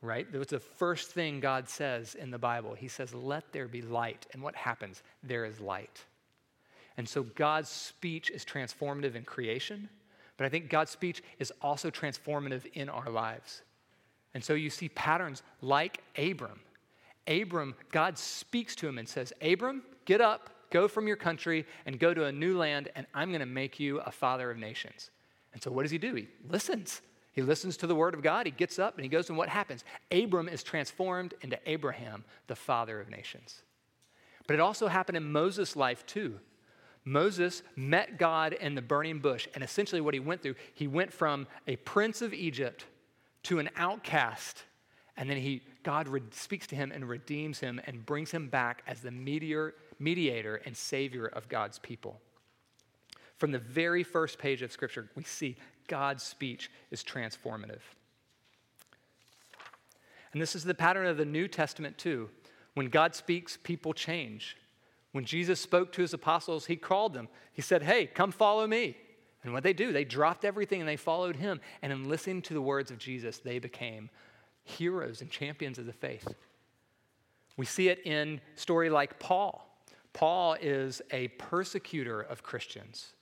Right? 0.00 0.32
Was 0.32 0.46
the 0.46 0.58
first 0.58 1.10
thing 1.10 1.40
God 1.40 1.68
says 1.68 2.14
in 2.14 2.30
the 2.30 2.38
Bible. 2.38 2.72
He 2.72 2.88
says, 2.88 3.12
Let 3.12 3.52
there 3.52 3.68
be 3.68 3.82
light. 3.82 4.26
And 4.32 4.42
what 4.42 4.54
happens? 4.54 5.02
There 5.22 5.44
is 5.44 5.60
light. 5.60 6.04
And 6.96 7.08
so 7.08 7.24
God's 7.24 7.68
speech 7.68 8.30
is 8.30 8.44
transformative 8.44 9.14
in 9.16 9.24
creation, 9.24 9.88
but 10.38 10.46
I 10.46 10.48
think 10.48 10.70
God's 10.70 10.90
speech 10.90 11.22
is 11.38 11.52
also 11.60 11.90
transformative 11.90 12.64
in 12.72 12.88
our 12.88 13.10
lives. 13.10 13.60
And 14.32 14.42
so 14.42 14.54
you 14.54 14.70
see 14.70 14.88
patterns 14.88 15.42
like 15.60 16.00
Abram. 16.16 16.60
Abram, 17.26 17.74
God 17.92 18.16
speaks 18.16 18.74
to 18.76 18.88
him 18.88 18.96
and 18.96 19.06
says, 19.06 19.34
Abram, 19.42 19.82
get 20.06 20.22
up, 20.22 20.48
go 20.70 20.88
from 20.88 21.06
your 21.06 21.16
country, 21.16 21.66
and 21.84 21.98
go 21.98 22.14
to 22.14 22.24
a 22.24 22.32
new 22.32 22.56
land, 22.56 22.88
and 22.94 23.06
I'm 23.14 23.28
going 23.30 23.40
to 23.40 23.46
make 23.46 23.78
you 23.78 23.98
a 23.98 24.10
father 24.10 24.50
of 24.50 24.56
nations. 24.56 25.10
And 25.52 25.62
so 25.62 25.70
what 25.70 25.82
does 25.82 25.90
he 25.90 25.98
do? 25.98 26.14
He 26.14 26.28
listens. 26.48 27.02
He 27.32 27.42
listens 27.42 27.76
to 27.78 27.86
the 27.86 27.94
word 27.94 28.14
of 28.14 28.22
God. 28.22 28.46
He 28.46 28.52
gets 28.52 28.78
up 28.78 28.96
and 28.96 29.04
he 29.04 29.08
goes, 29.08 29.28
and 29.28 29.38
what 29.38 29.48
happens? 29.48 29.84
Abram 30.10 30.48
is 30.48 30.62
transformed 30.62 31.34
into 31.42 31.58
Abraham, 31.66 32.24
the 32.46 32.56
father 32.56 33.00
of 33.00 33.10
nations. 33.10 33.62
But 34.46 34.54
it 34.54 34.60
also 34.60 34.88
happened 34.88 35.16
in 35.16 35.30
Moses' 35.30 35.76
life 35.76 36.04
too. 36.06 36.40
Moses 37.08 37.62
met 37.74 38.18
God 38.18 38.52
in 38.52 38.74
the 38.74 38.82
burning 38.82 39.18
bush, 39.18 39.48
and 39.54 39.64
essentially 39.64 40.00
what 40.00 40.12
he 40.12 40.20
went 40.20 40.42
through, 40.42 40.56
he 40.74 40.86
went 40.86 41.12
from 41.12 41.46
a 41.66 41.76
prince 41.76 42.20
of 42.20 42.34
Egypt 42.34 42.84
to 43.44 43.58
an 43.58 43.70
outcast, 43.76 44.64
and 45.16 45.28
then 45.28 45.38
he, 45.38 45.62
God 45.82 46.06
re- 46.06 46.20
speaks 46.32 46.66
to 46.66 46.76
him 46.76 46.92
and 46.92 47.08
redeems 47.08 47.60
him 47.60 47.80
and 47.86 48.04
brings 48.04 48.30
him 48.30 48.48
back 48.48 48.82
as 48.86 49.00
the 49.00 49.10
mediator, 49.10 49.74
mediator 49.98 50.56
and 50.66 50.76
savior 50.76 51.26
of 51.26 51.48
God's 51.48 51.78
people. 51.78 52.20
From 53.38 53.52
the 53.52 53.58
very 53.58 54.02
first 54.02 54.38
page 54.38 54.60
of 54.60 54.70
Scripture, 54.70 55.08
we 55.14 55.24
see 55.24 55.56
God's 55.86 56.22
speech 56.22 56.70
is 56.90 57.02
transformative. 57.02 57.80
And 60.34 60.42
this 60.42 60.54
is 60.54 60.62
the 60.62 60.74
pattern 60.74 61.06
of 61.06 61.16
the 61.16 61.24
New 61.24 61.48
Testament 61.48 61.96
too. 61.96 62.28
When 62.74 62.90
God 62.90 63.14
speaks, 63.14 63.56
people 63.56 63.94
change. 63.94 64.56
When 65.12 65.24
Jesus 65.24 65.60
spoke 65.60 65.92
to 65.92 66.02
his 66.02 66.12
apostles, 66.12 66.66
he 66.66 66.76
called 66.76 67.14
them. 67.14 67.28
He 67.52 67.62
said, 67.62 67.82
Hey, 67.82 68.06
come 68.06 68.30
follow 68.30 68.66
me. 68.66 68.96
And 69.42 69.52
what 69.52 69.62
they 69.62 69.72
do, 69.72 69.92
they 69.92 70.04
dropped 70.04 70.44
everything 70.44 70.80
and 70.80 70.88
they 70.88 70.96
followed 70.96 71.36
him. 71.36 71.60
And 71.80 71.92
in 71.92 72.08
listening 72.08 72.42
to 72.42 72.54
the 72.54 72.62
words 72.62 72.90
of 72.90 72.98
Jesus, 72.98 73.38
they 73.38 73.58
became 73.58 74.10
heroes 74.64 75.22
and 75.22 75.30
champions 75.30 75.78
of 75.78 75.86
the 75.86 75.92
faith. 75.92 76.34
We 77.56 77.64
see 77.64 77.88
it 77.88 78.04
in 78.06 78.40
story 78.54 78.90
like 78.90 79.18
Paul. 79.18 79.64
Paul 80.12 80.56
is 80.60 81.00
a 81.10 81.28
persecutor 81.28 82.20
of 82.20 82.42
Christians. 82.42 83.12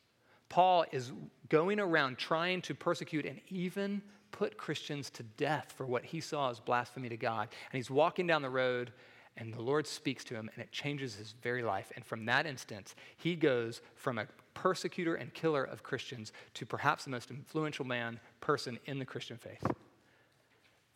Paul 0.49 0.85
is 0.92 1.12
going 1.49 1.81
around 1.81 2.18
trying 2.18 2.62
to 2.62 2.75
persecute 2.75 3.27
and 3.27 3.40
even 3.49 4.03
put 4.33 4.57
Christians 4.57 5.11
to 5.11 5.22
death 5.22 5.72
for 5.77 5.87
what 5.87 6.05
he 6.05 6.20
saw 6.20 6.51
as 6.51 6.61
blasphemy 6.61 7.09
to 7.09 7.16
God. 7.16 7.49
And 7.70 7.77
he's 7.77 7.90
walking 7.90 8.27
down 8.27 8.42
the 8.42 8.51
road, 8.51 8.92
and 9.37 9.53
the 9.53 9.62
Lord 9.62 9.87
speaks 9.87 10.25
to 10.25 10.35
him, 10.35 10.51
and 10.55 10.62
it 10.62 10.72
changes 10.72 11.14
his 11.14 11.35
very 11.42 11.62
life. 11.62 11.92
And 11.94 12.05
from 12.05 12.25
that 12.27 12.46
instance, 12.46 12.94
he 13.16 13.37
goes 13.37 13.83
from 13.94 14.18
a 14.18 14.27
persecutor 14.55 15.14
and 15.14 15.33
killer 15.35 15.64
of 15.64 15.83
Christians 15.83 16.33
to 16.55 16.64
perhaps 16.64 17.05
the 17.05 17.11
most 17.11 17.31
influential 17.31 17.85
man, 17.85 18.18
person 18.40 18.79
in 18.87 18.99
the 18.99 19.05
Christian 19.05 19.37
faith. 19.37 19.62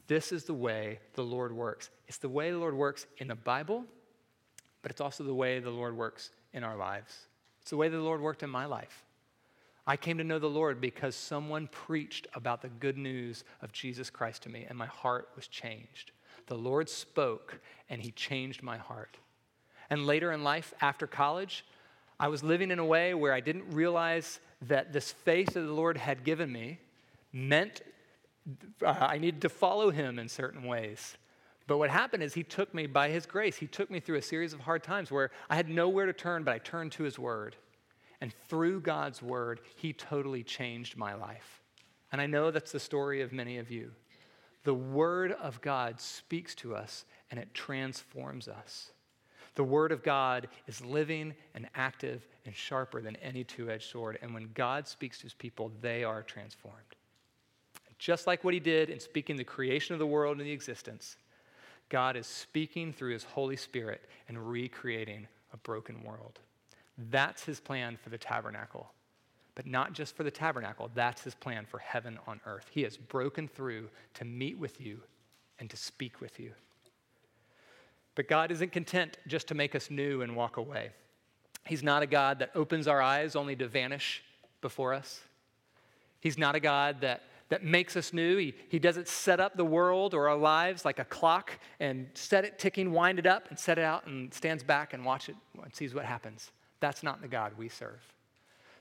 This 0.06 0.32
is 0.32 0.44
the 0.44 0.54
way 0.54 0.98
the 1.14 1.22
Lord 1.22 1.52
works. 1.52 1.90
It's 2.08 2.18
the 2.18 2.28
way 2.28 2.50
the 2.50 2.58
Lord 2.58 2.74
works 2.74 3.06
in 3.18 3.28
the 3.28 3.34
Bible, 3.34 3.84
but 4.82 4.90
it's 4.90 5.00
also 5.00 5.22
the 5.22 5.34
way 5.34 5.60
the 5.60 5.70
Lord 5.70 5.96
works 5.96 6.30
in 6.52 6.64
our 6.64 6.76
lives. 6.76 7.14
It's 7.60 7.70
the 7.70 7.76
way 7.76 7.88
the 7.88 8.00
Lord 8.00 8.20
worked 8.20 8.42
in 8.42 8.50
my 8.50 8.64
life. 8.64 9.04
I 9.86 9.96
came 9.96 10.18
to 10.18 10.24
know 10.24 10.38
the 10.38 10.48
Lord 10.48 10.80
because 10.80 11.14
someone 11.14 11.68
preached 11.68 12.26
about 12.34 12.62
the 12.62 12.68
good 12.68 12.96
news 12.96 13.44
of 13.60 13.72
Jesus 13.72 14.10
Christ 14.10 14.42
to 14.44 14.48
me, 14.48 14.66
and 14.68 14.78
my 14.78 14.86
heart 14.86 15.28
was 15.36 15.46
changed. 15.46 16.12
The 16.46 16.56
Lord 16.56 16.88
spoke, 16.88 17.60
and 17.88 18.00
He 18.00 18.10
changed 18.10 18.62
my 18.62 18.76
heart. 18.76 19.18
And 19.88 20.06
later 20.06 20.32
in 20.32 20.44
life, 20.44 20.72
after 20.80 21.06
college, 21.06 21.64
I 22.18 22.28
was 22.28 22.42
living 22.42 22.70
in 22.70 22.78
a 22.78 22.84
way 22.84 23.14
where 23.14 23.32
I 23.32 23.40
didn't 23.40 23.70
realize 23.72 24.40
that 24.62 24.92
this 24.92 25.10
faith 25.10 25.54
that 25.54 25.60
the 25.60 25.72
Lord 25.72 25.96
had 25.96 26.22
given 26.24 26.52
me 26.52 26.78
meant 27.32 27.80
uh, 28.84 28.90
I 29.00 29.18
needed 29.18 29.42
to 29.42 29.48
follow 29.48 29.90
Him 29.90 30.18
in 30.18 30.28
certain 30.28 30.64
ways. 30.64 31.16
But 31.66 31.78
what 31.78 31.90
happened 31.90 32.22
is 32.22 32.34
He 32.34 32.42
took 32.42 32.74
me 32.74 32.86
by 32.86 33.10
His 33.10 33.26
grace. 33.26 33.56
He 33.56 33.66
took 33.66 33.90
me 33.90 34.00
through 34.00 34.18
a 34.18 34.22
series 34.22 34.52
of 34.52 34.60
hard 34.60 34.82
times 34.82 35.10
where 35.10 35.30
I 35.48 35.56
had 35.56 35.68
nowhere 35.68 36.06
to 36.06 36.12
turn, 36.12 36.42
but 36.44 36.54
I 36.54 36.58
turned 36.58 36.92
to 36.92 37.02
His 37.02 37.18
Word. 37.18 37.56
And 38.20 38.32
through 38.48 38.80
God's 38.80 39.22
word, 39.22 39.60
He 39.76 39.92
totally 39.92 40.42
changed 40.42 40.96
my 40.96 41.14
life. 41.14 41.62
And 42.12 42.20
I 42.20 42.26
know 42.26 42.50
that's 42.50 42.72
the 42.72 42.80
story 42.80 43.22
of 43.22 43.32
many 43.32 43.58
of 43.58 43.70
you. 43.70 43.92
The 44.64 44.74
word 44.74 45.32
of 45.32 45.60
God 45.60 46.00
speaks 46.00 46.54
to 46.56 46.74
us 46.74 47.04
and 47.30 47.40
it 47.40 47.54
transforms 47.54 48.48
us. 48.48 48.92
The 49.54 49.64
word 49.64 49.92
of 49.92 50.02
God 50.02 50.48
is 50.66 50.84
living 50.84 51.34
and 51.54 51.68
active 51.74 52.26
and 52.46 52.54
sharper 52.54 53.02
than 53.02 53.16
any 53.16 53.44
two 53.44 53.70
edged 53.70 53.90
sword. 53.90 54.18
And 54.22 54.32
when 54.32 54.50
God 54.54 54.86
speaks 54.86 55.18
to 55.18 55.24
his 55.24 55.34
people, 55.34 55.72
they 55.80 56.04
are 56.04 56.22
transformed. 56.22 56.78
Just 57.98 58.26
like 58.26 58.44
what 58.44 58.54
he 58.54 58.60
did 58.60 58.88
in 58.88 59.00
speaking 59.00 59.36
the 59.36 59.44
creation 59.44 59.92
of 59.92 59.98
the 59.98 60.06
world 60.06 60.38
and 60.38 60.46
the 60.46 60.52
existence, 60.52 61.16
God 61.90 62.16
is 62.16 62.26
speaking 62.26 62.92
through 62.92 63.12
his 63.12 63.24
Holy 63.24 63.56
Spirit 63.56 64.08
and 64.28 64.50
recreating 64.50 65.26
a 65.52 65.56
broken 65.58 66.02
world. 66.02 66.38
That's 67.10 67.44
his 67.44 67.60
plan 67.60 67.98
for 68.02 68.08
the 68.08 68.18
tabernacle. 68.18 68.92
But 69.54 69.66
not 69.66 69.92
just 69.92 70.16
for 70.16 70.22
the 70.22 70.30
tabernacle, 70.30 70.90
that's 70.94 71.22
his 71.22 71.34
plan 71.34 71.66
for 71.66 71.78
heaven 71.78 72.18
on 72.26 72.40
earth. 72.46 72.66
He 72.70 72.82
has 72.82 72.96
broken 72.96 73.48
through 73.48 73.88
to 74.14 74.24
meet 74.24 74.58
with 74.58 74.80
you 74.80 75.00
and 75.58 75.68
to 75.70 75.76
speak 75.76 76.20
with 76.20 76.38
you. 76.38 76.52
But 78.14 78.28
God 78.28 78.50
isn't 78.50 78.72
content 78.72 79.18
just 79.26 79.48
to 79.48 79.54
make 79.54 79.74
us 79.74 79.90
new 79.90 80.22
and 80.22 80.36
walk 80.36 80.56
away. 80.56 80.90
He's 81.66 81.82
not 81.82 82.02
a 82.02 82.06
God 82.06 82.38
that 82.38 82.50
opens 82.54 82.88
our 82.88 83.02
eyes 83.02 83.36
only 83.36 83.56
to 83.56 83.68
vanish 83.68 84.22
before 84.60 84.94
us. 84.94 85.20
He's 86.20 86.38
not 86.38 86.54
a 86.54 86.60
God 86.60 87.00
that, 87.00 87.22
that 87.48 87.64
makes 87.64 87.96
us 87.96 88.12
new. 88.12 88.36
He, 88.36 88.54
he 88.68 88.78
doesn't 88.78 89.08
set 89.08 89.40
up 89.40 89.56
the 89.56 89.64
world 89.64 90.14
or 90.14 90.28
our 90.28 90.36
lives 90.36 90.84
like 90.84 90.98
a 90.98 91.04
clock 91.04 91.58
and 91.78 92.08
set 92.14 92.44
it 92.44 92.58
ticking, 92.58 92.92
wind 92.92 93.18
it 93.18 93.26
up, 93.26 93.48
and 93.48 93.58
set 93.58 93.78
it 93.78 93.84
out 93.84 94.06
and 94.06 94.32
stands 94.32 94.62
back 94.62 94.92
and 94.92 95.04
watch 95.04 95.28
it 95.28 95.36
and 95.62 95.74
sees 95.74 95.94
what 95.94 96.04
happens. 96.04 96.50
That's 96.80 97.02
not 97.02 97.22
the 97.22 97.28
God 97.28 97.52
we 97.56 97.68
serve. 97.68 98.00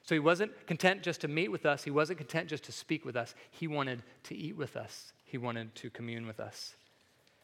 So 0.04 0.16
he 0.16 0.20
wasn't 0.20 0.66
content 0.66 1.04
just 1.04 1.22
to 1.22 1.28
meet 1.28 1.52
with 1.52 1.66
us, 1.66 1.84
he 1.84 1.92
wasn't 1.92 2.18
content 2.18 2.50
just 2.50 2.64
to 2.66 2.72
speak 2.72 3.06
with 3.06 3.16
us. 3.16 3.36
He 3.52 3.68
wanted 3.68 4.02
to 4.24 4.36
eat 4.36 4.56
with 4.56 4.76
us, 4.76 5.14
he 5.24 5.38
wanted 5.38 5.74
to 5.76 5.90
commune 5.90 6.26
with 6.26 6.40
us. 6.40 6.76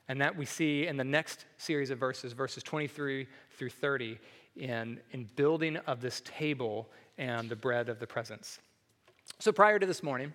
And 0.07 0.21
that 0.21 0.35
we 0.35 0.45
see 0.45 0.85
in 0.85 0.97
the 0.97 1.03
next 1.03 1.45
series 1.57 1.89
of 1.89 1.97
verses, 1.97 2.33
verses 2.33 2.61
23 2.61 3.27
through 3.57 3.69
30, 3.69 4.19
in, 4.55 4.99
in 5.11 5.27
building 5.35 5.77
of 5.87 5.99
this 5.99 6.21
table 6.23 6.87
and 7.17 7.49
the 7.49 7.55
bread 7.55 7.89
of 7.89 7.99
the 7.99 8.07
presence. 8.07 8.59
So 9.39 9.51
prior 9.51 9.79
to 9.79 9.85
this 9.85 10.03
morning, 10.03 10.31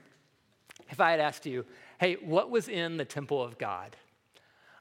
if 0.90 1.00
I 1.00 1.12
had 1.12 1.20
asked 1.20 1.46
you, 1.46 1.64
hey, 1.98 2.14
what 2.14 2.50
was 2.50 2.68
in 2.68 2.96
the 2.96 3.04
temple 3.04 3.42
of 3.42 3.59
God? 3.59 3.96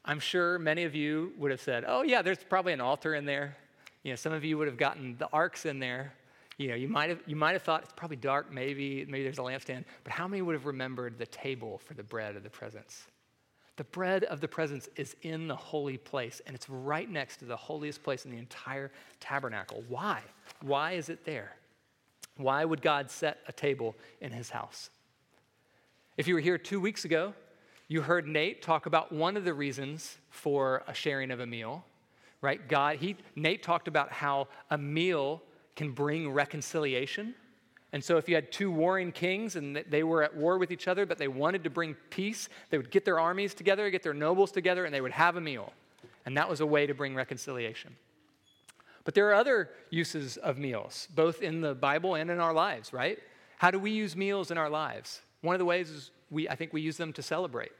I'm 0.05 0.19
sure 0.19 0.57
many 0.57 0.83
of 0.85 0.95
you 0.95 1.33
would 1.37 1.51
have 1.51 1.61
said, 1.61 1.85
oh, 1.87 2.01
yeah, 2.01 2.21
there's 2.21 2.39
probably 2.39 2.73
an 2.73 2.81
altar 2.81 3.13
in 3.13 3.25
there. 3.25 3.55
You 4.03 4.11
know, 4.11 4.15
some 4.15 4.33
of 4.33 4.43
you 4.43 4.57
would 4.57 4.67
have 4.67 4.77
gotten 4.77 5.17
the 5.17 5.27
arks 5.31 5.65
in 5.65 5.79
there. 5.79 6.13
You 6.59 6.67
know, 6.67 6.75
you 6.75 6.89
might 6.89 7.09
have, 7.09 7.21
you 7.25 7.37
might 7.37 7.53
have 7.53 7.63
thought 7.63 7.83
it's 7.83 7.93
probably 7.93 8.17
dark, 8.17 8.51
maybe, 8.51 9.05
maybe 9.07 9.23
there's 9.23 9.39
a 9.39 9.41
lampstand, 9.41 9.85
but 10.03 10.11
how 10.11 10.27
many 10.27 10.41
would 10.41 10.53
have 10.53 10.65
remembered 10.65 11.17
the 11.17 11.25
table 11.25 11.77
for 11.77 11.93
the 11.93 12.03
bread 12.03 12.35
of 12.35 12.43
the 12.43 12.49
presence? 12.49 13.07
The 13.77 13.85
bread 13.85 14.25
of 14.25 14.41
the 14.41 14.47
presence 14.49 14.89
is 14.97 15.15
in 15.21 15.47
the 15.47 15.55
holy 15.55 15.97
place, 15.97 16.41
and 16.45 16.53
it's 16.53 16.69
right 16.69 17.09
next 17.09 17.37
to 17.37 17.45
the 17.45 17.55
holiest 17.55 18.03
place 18.03 18.25
in 18.25 18.31
the 18.31 18.37
entire 18.37 18.91
tabernacle. 19.21 19.85
Why? 19.87 20.21
Why 20.61 20.91
is 20.91 21.07
it 21.07 21.23
there? 21.23 21.55
Why 22.35 22.65
would 22.65 22.81
God 22.81 23.09
set 23.09 23.39
a 23.47 23.53
table 23.53 23.95
in 24.19 24.33
his 24.33 24.49
house? 24.49 24.89
If 26.17 26.27
you 26.27 26.33
were 26.33 26.41
here 26.41 26.57
two 26.57 26.81
weeks 26.81 27.05
ago, 27.05 27.33
you 27.87 28.01
heard 28.01 28.27
Nate 28.27 28.61
talk 28.61 28.85
about 28.85 29.13
one 29.13 29.37
of 29.37 29.45
the 29.45 29.53
reasons 29.53 30.17
for 30.29 30.83
a 30.87 30.93
sharing 30.93 31.31
of 31.31 31.39
a 31.39 31.45
meal 31.45 31.85
right? 32.41 32.67
God, 32.67 32.97
he, 32.97 33.17
Nate 33.35 33.63
talked 33.63 33.87
about 33.87 34.11
how 34.11 34.47
a 34.69 34.77
meal 34.77 35.41
can 35.79 35.91
bring 35.91 36.29
reconciliation. 36.29 37.33
And 37.93 38.03
so, 38.03 38.17
if 38.17 38.27
you 38.27 38.35
had 38.35 38.51
two 38.51 38.69
warring 38.69 39.13
kings 39.13 39.55
and 39.55 39.77
they 39.89 40.03
were 40.03 40.21
at 40.23 40.35
war 40.35 40.57
with 40.57 40.71
each 40.71 40.89
other, 40.89 41.05
but 41.05 41.17
they 41.17 41.29
wanted 41.29 41.63
to 41.63 41.69
bring 41.69 41.95
peace, 42.09 42.49
they 42.69 42.77
would 42.77 42.91
get 42.91 43.05
their 43.05 43.17
armies 43.17 43.53
together, 43.53 43.89
get 43.89 44.03
their 44.03 44.13
nobles 44.13 44.51
together, 44.51 44.83
and 44.83 44.93
they 44.93 44.99
would 44.99 45.13
have 45.13 45.37
a 45.37 45.41
meal. 45.41 45.71
And 46.25 46.35
that 46.35 46.49
was 46.49 46.59
a 46.59 46.65
way 46.65 46.85
to 46.85 46.93
bring 46.93 47.15
reconciliation. 47.15 47.95
But 49.05 49.13
there 49.15 49.29
are 49.29 49.33
other 49.33 49.69
uses 49.89 50.35
of 50.35 50.57
meals, 50.57 51.07
both 51.15 51.41
in 51.41 51.61
the 51.61 51.73
Bible 51.73 52.15
and 52.15 52.29
in 52.29 52.41
our 52.41 52.53
lives, 52.53 52.91
right? 52.91 53.17
How 53.57 53.71
do 53.71 53.79
we 53.79 53.91
use 53.91 54.17
meals 54.17 54.51
in 54.51 54.57
our 54.57 54.69
lives? 54.69 55.21
One 55.41 55.55
of 55.55 55.59
the 55.59 55.65
ways 55.65 55.89
is 55.89 56.11
we, 56.29 56.49
I 56.49 56.55
think 56.55 56.73
we 56.73 56.81
use 56.81 56.97
them 56.97 57.13
to 57.13 57.23
celebrate. 57.23 57.71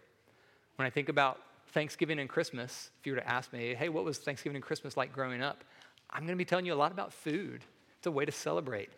When 0.77 0.85
I 0.85 0.89
think 0.89 1.09
about 1.09 1.41
Thanksgiving 1.73 2.19
and 2.19 2.29
Christmas, 2.29 2.91
if 3.01 3.05
you 3.05 3.12
were 3.12 3.19
to 3.19 3.29
ask 3.29 3.51
me, 3.51 3.75
hey, 3.75 3.89
what 3.89 4.05
was 4.05 4.19
Thanksgiving 4.19 4.55
and 4.55 4.63
Christmas 4.63 4.95
like 4.95 5.12
growing 5.12 5.41
up? 5.41 5.65
I'm 6.09 6.21
going 6.21 6.38
to 6.38 6.38
be 6.38 6.45
telling 6.45 6.65
you 6.65 6.73
a 6.73 6.81
lot 6.83 6.93
about 6.93 7.12
food. 7.12 7.65
It's 7.99 8.07
a 8.07 8.12
way 8.12 8.25
to 8.25 8.31
celebrate. 8.31 8.89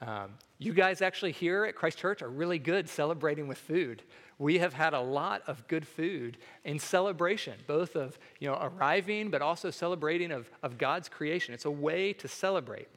Um, 0.00 0.32
you 0.58 0.72
guys 0.72 1.02
actually 1.02 1.32
here 1.32 1.64
at 1.64 1.74
Christ 1.74 1.98
Church 1.98 2.22
are 2.22 2.28
really 2.28 2.58
good 2.58 2.88
celebrating 2.88 3.48
with 3.48 3.58
food. 3.58 4.02
We 4.38 4.58
have 4.58 4.72
had 4.72 4.94
a 4.94 5.00
lot 5.00 5.42
of 5.46 5.66
good 5.68 5.86
food 5.86 6.36
in 6.64 6.78
celebration, 6.78 7.54
both 7.66 7.96
of 7.96 8.18
you 8.38 8.48
know 8.48 8.58
arriving, 8.60 9.30
but 9.30 9.42
also 9.42 9.70
celebrating 9.70 10.30
of, 10.30 10.50
of 10.62 10.78
God's 10.78 11.08
creation. 11.08 11.54
It's 11.54 11.64
a 11.64 11.70
way 11.70 12.12
to 12.14 12.28
celebrate. 12.28 12.88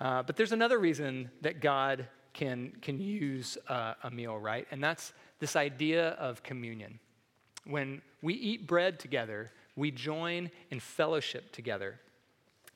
Uh, 0.00 0.22
but 0.22 0.36
there's 0.36 0.52
another 0.52 0.78
reason 0.78 1.30
that 1.42 1.60
God 1.60 2.06
can, 2.32 2.72
can 2.80 3.00
use 3.00 3.58
uh, 3.68 3.94
a 4.04 4.10
meal, 4.10 4.38
right? 4.38 4.66
And 4.70 4.82
that's 4.82 5.12
this 5.40 5.56
idea 5.56 6.10
of 6.10 6.42
communion. 6.42 7.00
When 7.64 8.00
we 8.22 8.34
eat 8.34 8.66
bread 8.66 9.00
together, 9.00 9.50
we 9.74 9.90
join 9.90 10.50
in 10.70 10.80
fellowship 10.80 11.52
together. 11.52 12.00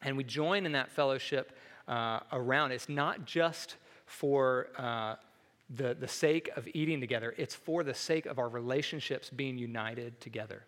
And 0.02 0.16
we 0.16 0.24
join 0.24 0.66
in 0.66 0.72
that 0.72 0.90
fellowship 0.90 1.56
uh, 1.88 2.20
around. 2.32 2.72
It's 2.72 2.88
not 2.88 3.24
just 3.24 3.76
for 4.06 4.68
uh, 4.76 5.16
the, 5.70 5.94
the 5.94 6.08
sake 6.08 6.50
of 6.56 6.68
eating 6.74 7.00
together, 7.00 7.34
it's 7.38 7.54
for 7.54 7.82
the 7.82 7.94
sake 7.94 8.26
of 8.26 8.38
our 8.38 8.48
relationships 8.48 9.30
being 9.30 9.56
united 9.56 10.20
together. 10.20 10.64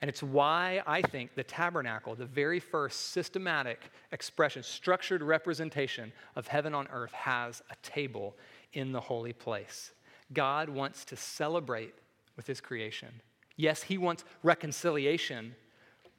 And 0.00 0.08
it's 0.08 0.22
why 0.22 0.82
I 0.86 1.02
think 1.02 1.34
the 1.34 1.44
tabernacle, 1.44 2.14
the 2.14 2.26
very 2.26 2.60
first 2.60 3.12
systematic 3.12 3.90
expression, 4.12 4.62
structured 4.62 5.22
representation 5.22 6.12
of 6.36 6.46
heaven 6.46 6.74
on 6.74 6.88
earth, 6.88 7.12
has 7.12 7.62
a 7.70 7.76
table 7.82 8.36
in 8.72 8.92
the 8.92 9.00
holy 9.00 9.32
place. 9.32 9.92
God 10.32 10.68
wants 10.68 11.04
to 11.06 11.16
celebrate 11.16 11.94
with 12.36 12.46
his 12.46 12.60
creation. 12.60 13.08
Yes, 13.56 13.82
he 13.82 13.96
wants 13.96 14.24
reconciliation 14.42 15.54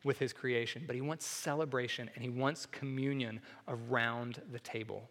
with 0.06 0.20
his 0.20 0.32
creation, 0.32 0.84
but 0.86 0.96
he 0.96 1.02
wants 1.02 1.26
celebration 1.26 2.10
and 2.14 2.24
he 2.24 2.30
wants 2.30 2.68
communion 2.68 3.42
around 3.68 4.42
the 4.52 4.60
table. 4.60 5.10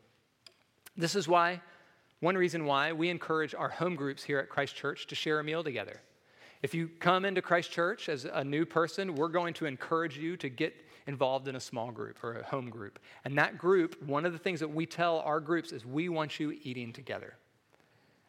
This 0.96 1.16
is 1.16 1.28
why, 1.28 1.60
one 2.20 2.36
reason 2.36 2.64
why 2.64 2.92
we 2.92 3.10
encourage 3.10 3.54
our 3.54 3.68
home 3.68 3.96
groups 3.96 4.22
here 4.22 4.38
at 4.38 4.48
Christ 4.48 4.76
Church 4.76 5.06
to 5.08 5.14
share 5.14 5.40
a 5.40 5.44
meal 5.44 5.64
together. 5.64 6.00
If 6.62 6.74
you 6.74 6.88
come 7.00 7.24
into 7.24 7.42
Christ 7.42 7.72
Church 7.72 8.08
as 8.08 8.24
a 8.24 8.44
new 8.44 8.64
person, 8.64 9.16
we're 9.16 9.28
going 9.28 9.52
to 9.54 9.66
encourage 9.66 10.16
you 10.16 10.36
to 10.38 10.48
get 10.48 10.74
involved 11.06 11.48
in 11.48 11.56
a 11.56 11.60
small 11.60 11.90
group 11.90 12.22
or 12.22 12.38
a 12.38 12.44
home 12.44 12.70
group. 12.70 12.98
And 13.24 13.36
that 13.36 13.58
group, 13.58 14.00
one 14.04 14.24
of 14.24 14.32
the 14.32 14.38
things 14.38 14.60
that 14.60 14.72
we 14.72 14.86
tell 14.86 15.18
our 15.20 15.40
groups 15.40 15.72
is 15.72 15.84
we 15.84 16.08
want 16.08 16.40
you 16.40 16.56
eating 16.62 16.92
together. 16.92 17.34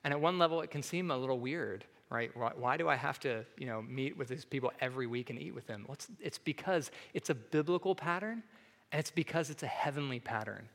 And 0.06 0.14
at 0.14 0.22
one 0.22 0.38
level, 0.38 0.62
it 0.62 0.70
can 0.70 0.84
seem 0.84 1.10
a 1.10 1.18
little 1.18 1.40
weird, 1.40 1.84
right? 2.12 2.30
Why, 2.38 2.78
do 2.78 2.88
I 2.88 2.96
have 2.96 3.20
to, 3.22 3.44
you 3.58 3.66
know, 3.66 3.82
meet 3.82 4.16
with 4.16 4.28
these 4.28 4.46
people 4.46 4.72
every 4.80 5.08
week 5.08 5.32
and 5.32 5.42
eat 5.42 5.56
with 5.56 5.66
them? 5.66 5.84
Well, 5.88 5.96
it's, 5.96 6.08
it's 6.22 6.38
because 6.38 6.92
it's 7.16 7.32
a 7.32 7.34
biblical 7.34 7.96
pattern, 7.96 8.44
and 8.92 9.00
it's 9.00 9.10
because 9.10 9.50
it's 9.50 9.64
a 9.64 9.68
heavenly 9.68 10.20
pattern. 10.20 10.70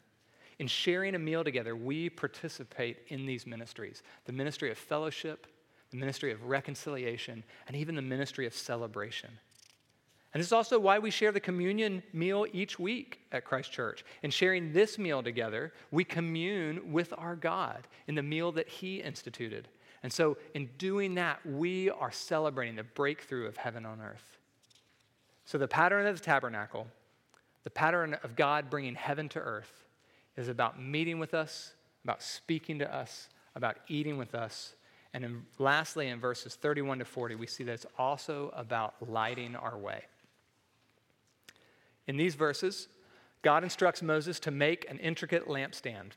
In 0.59 0.67
sharing 0.67 1.15
a 1.15 1.19
meal 1.21 1.45
together, 1.45 1.77
we 1.77 2.11
participate 2.11 2.99
in 3.07 3.25
these 3.25 3.47
ministries 3.47 4.03
the 4.25 4.33
ministry 4.33 4.69
of 4.73 4.77
fellowship, 4.77 5.47
the 5.93 5.97
ministry 5.97 6.33
of 6.33 6.45
reconciliation, 6.47 7.45
and 7.69 7.77
even 7.77 7.95
the 7.95 8.03
ministry 8.03 8.49
of 8.49 8.53
celebration. 8.53 9.31
And 10.33 10.41
this 10.41 10.47
is 10.47 10.53
also 10.53 10.79
why 10.79 10.99
we 10.99 11.11
share 11.11 11.33
the 11.33 11.41
communion 11.41 12.03
meal 12.13 12.47
each 12.53 12.79
week 12.79 13.21
at 13.33 13.45
Christ 13.45 13.73
Church. 13.73 14.05
In 14.23 14.31
sharing 14.31 14.73
this 14.73 14.97
meal 14.99 15.23
together, 15.23 15.73
we 15.91 16.05
commune 16.05 16.93
with 16.93 17.13
our 17.19 17.35
God 17.35 17.89
in 18.07 18.15
the 18.15 18.23
meal 18.23 18.53
that 18.53 18.69
He 18.69 19.01
instituted. 19.01 19.67
And 20.03 20.13
so, 20.13 20.39
in 20.55 20.71
doing 20.79 21.17
that, 21.17 21.45
we 21.45 21.91
are 21.91 22.13
celebrating 22.13 22.77
the 22.77 22.85
breakthrough 22.85 23.47
of 23.47 23.57
heaven 23.57 23.85
on 23.85 24.01
earth. 24.01 24.39
So, 25.45 25.59
the 25.59 25.69
pattern 25.69 26.07
of 26.07 26.19
the 26.19 26.25
tabernacle, 26.25 26.87
the 27.65 27.71
pattern 27.71 28.17
of 28.23 28.37
God 28.37 28.71
bringing 28.71 28.95
heaven 28.95 29.29
to 29.31 29.41
earth, 29.41 29.85
is 30.37 30.49
about 30.49 30.81
meeting 30.81 31.19
with 31.19 31.35
us, 31.35 31.73
about 32.05 32.23
speaking 32.23 32.79
to 32.79 32.95
us, 32.95 33.29
about 33.57 33.77
eating 33.89 34.17
with 34.17 34.35
us, 34.35 34.75
and 35.13 35.25
in, 35.25 35.43
lastly, 35.59 36.09
in 36.09 36.21
verses 36.21 36.55
31 36.55 37.01
to 37.01 37.05
40, 37.05 37.35
we 37.35 37.47
see 37.47 37.65
that 37.65 37.73
it's 37.73 37.87
also 37.99 38.53
about 38.55 38.95
lighting 39.09 39.57
our 39.57 39.77
way. 39.77 40.05
In 42.07 42.17
these 42.17 42.35
verses, 42.35 42.89
God 43.43 43.65
instructs 43.65 44.03
Moses 44.03 44.41
to 44.41 44.51
make 44.51 44.89
an 44.91 44.99
intricate 44.99 45.47
lampstand. 45.47 46.13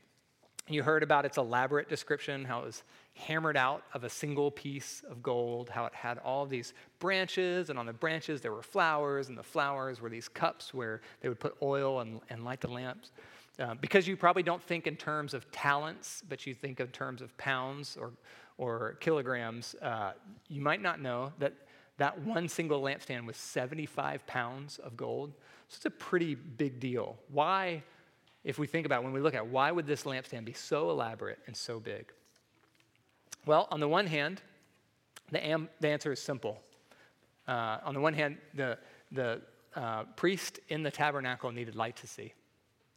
You 0.68 0.82
heard 0.82 1.04
about 1.04 1.26
its 1.26 1.38
elaborate 1.38 1.90
description, 1.90 2.46
how 2.46 2.62
it 2.62 2.66
was 2.66 2.84
hammered 3.16 3.58
out 3.58 3.84
of 3.94 4.06
a 4.06 4.10
single 4.10 4.50
piece 4.50 5.04
of 5.10 5.22
gold, 5.22 5.70
how 5.70 5.86
it 5.86 5.94
had 5.94 6.20
all 6.20 6.46
these 6.46 6.74
branches, 7.00 7.70
and 7.70 7.78
on 7.78 7.86
the 7.86 7.94
branches 7.94 8.40
there 8.40 8.54
were 8.54 8.64
flowers, 8.64 9.28
and 9.28 9.38
the 9.38 9.44
flowers 9.44 10.00
were 10.00 10.10
these 10.10 10.30
cups 10.30 10.74
where 10.74 11.02
they 11.22 11.28
would 11.28 11.40
put 11.40 11.56
oil 11.62 12.00
and, 12.00 12.22
and 12.30 12.46
light 12.46 12.62
the 12.62 12.70
lamps. 12.70 13.12
Uh, 13.60 13.76
because 13.76 14.08
you 14.08 14.18
probably 14.18 14.42
don't 14.42 14.64
think 14.64 14.88
in 14.88 14.96
terms 14.96 15.34
of 15.34 15.50
talents, 15.52 16.24
but 16.28 16.48
you 16.48 16.54
think 16.54 16.80
in 16.80 16.88
terms 16.88 17.22
of 17.22 17.38
pounds 17.38 17.98
or, 17.98 18.12
or 18.58 18.98
kilograms, 19.00 19.76
uh, 19.82 20.14
you 20.48 20.62
might 20.62 20.82
not 20.82 21.00
know 21.00 21.32
that 21.40 21.54
that 21.98 22.20
one 22.22 22.48
single 22.48 22.82
lampstand 22.82 23.26
was 23.26 23.38
75 23.38 24.26
pounds 24.26 24.80
of 24.80 24.98
gold. 24.98 25.34
So 25.70 25.78
it's 25.78 25.86
a 25.86 25.92
pretty 25.92 26.36
big 26.36 26.80
deal. 26.80 27.18
Why, 27.30 27.84
if 28.44 28.58
we 28.58 28.68
think 28.68 28.86
about 28.86 29.04
when 29.04 29.14
we 29.14 29.20
look 29.20 29.34
at 29.34 29.44
it, 29.44 29.48
why 29.48 29.72
would 29.72 29.86
this 29.86 30.04
lampstand 30.04 30.46
be 30.46 30.54
so 30.54 30.90
elaborate 30.90 31.40
and 31.48 31.56
so 31.56 31.80
big? 31.80 32.12
Well, 33.46 33.68
on 33.72 33.80
the 33.80 33.88
one 33.88 34.08
hand, 34.08 34.42
the, 35.32 35.46
am- 35.46 35.70
the 35.80 35.90
answer 35.90 36.12
is 36.12 36.22
simple. 36.22 36.60
Uh, 37.48 37.78
on 37.84 37.94
the 37.94 38.00
one 38.00 38.14
hand, 38.14 38.38
the, 38.54 38.78
the 39.12 39.42
uh, 39.76 40.04
priest 40.16 40.60
in 40.70 40.84
the 40.84 40.92
tabernacle 40.92 41.52
needed 41.52 41.76
light 41.76 41.96
to 41.98 42.08
see. 42.08 42.34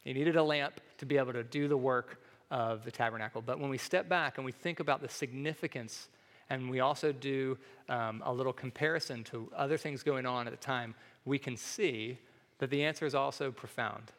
He 0.05 0.13
needed 0.13 0.37
a 0.37 0.43
lamp 0.43 0.81
to 0.99 1.07
be 1.07 1.17
able 1.17 1.33
to 1.33 1.43
do 1.43 1.67
the 1.67 1.77
work 1.77 2.21
of 2.51 2.85
the 2.85 2.91
tabernacle. 2.91 3.43
But 3.43 3.59
when 3.59 3.71
we 3.71 3.79
step 3.79 4.09
back 4.09 4.39
and 4.39 4.45
we 4.45 4.53
think 4.53 4.79
about 4.79 5.03
the 5.03 5.09
significance, 5.09 6.09
and 6.51 6.71
we 6.71 6.81
also 6.81 7.13
do 7.13 7.59
um, 7.89 8.23
a 8.25 8.33
little 8.33 8.53
comparison 8.53 9.25
to 9.25 9.51
other 9.57 9.77
things 9.77 10.03
going 10.03 10.27
on 10.27 10.47
at 10.47 10.51
the 10.51 10.57
time, 10.57 10.95
we 11.25 11.39
can 11.39 11.57
see 11.57 12.19
that 12.59 12.71
the 12.71 12.85
answer 12.85 13.05
is 13.05 13.15
also 13.15 13.51
profound. 13.51 14.13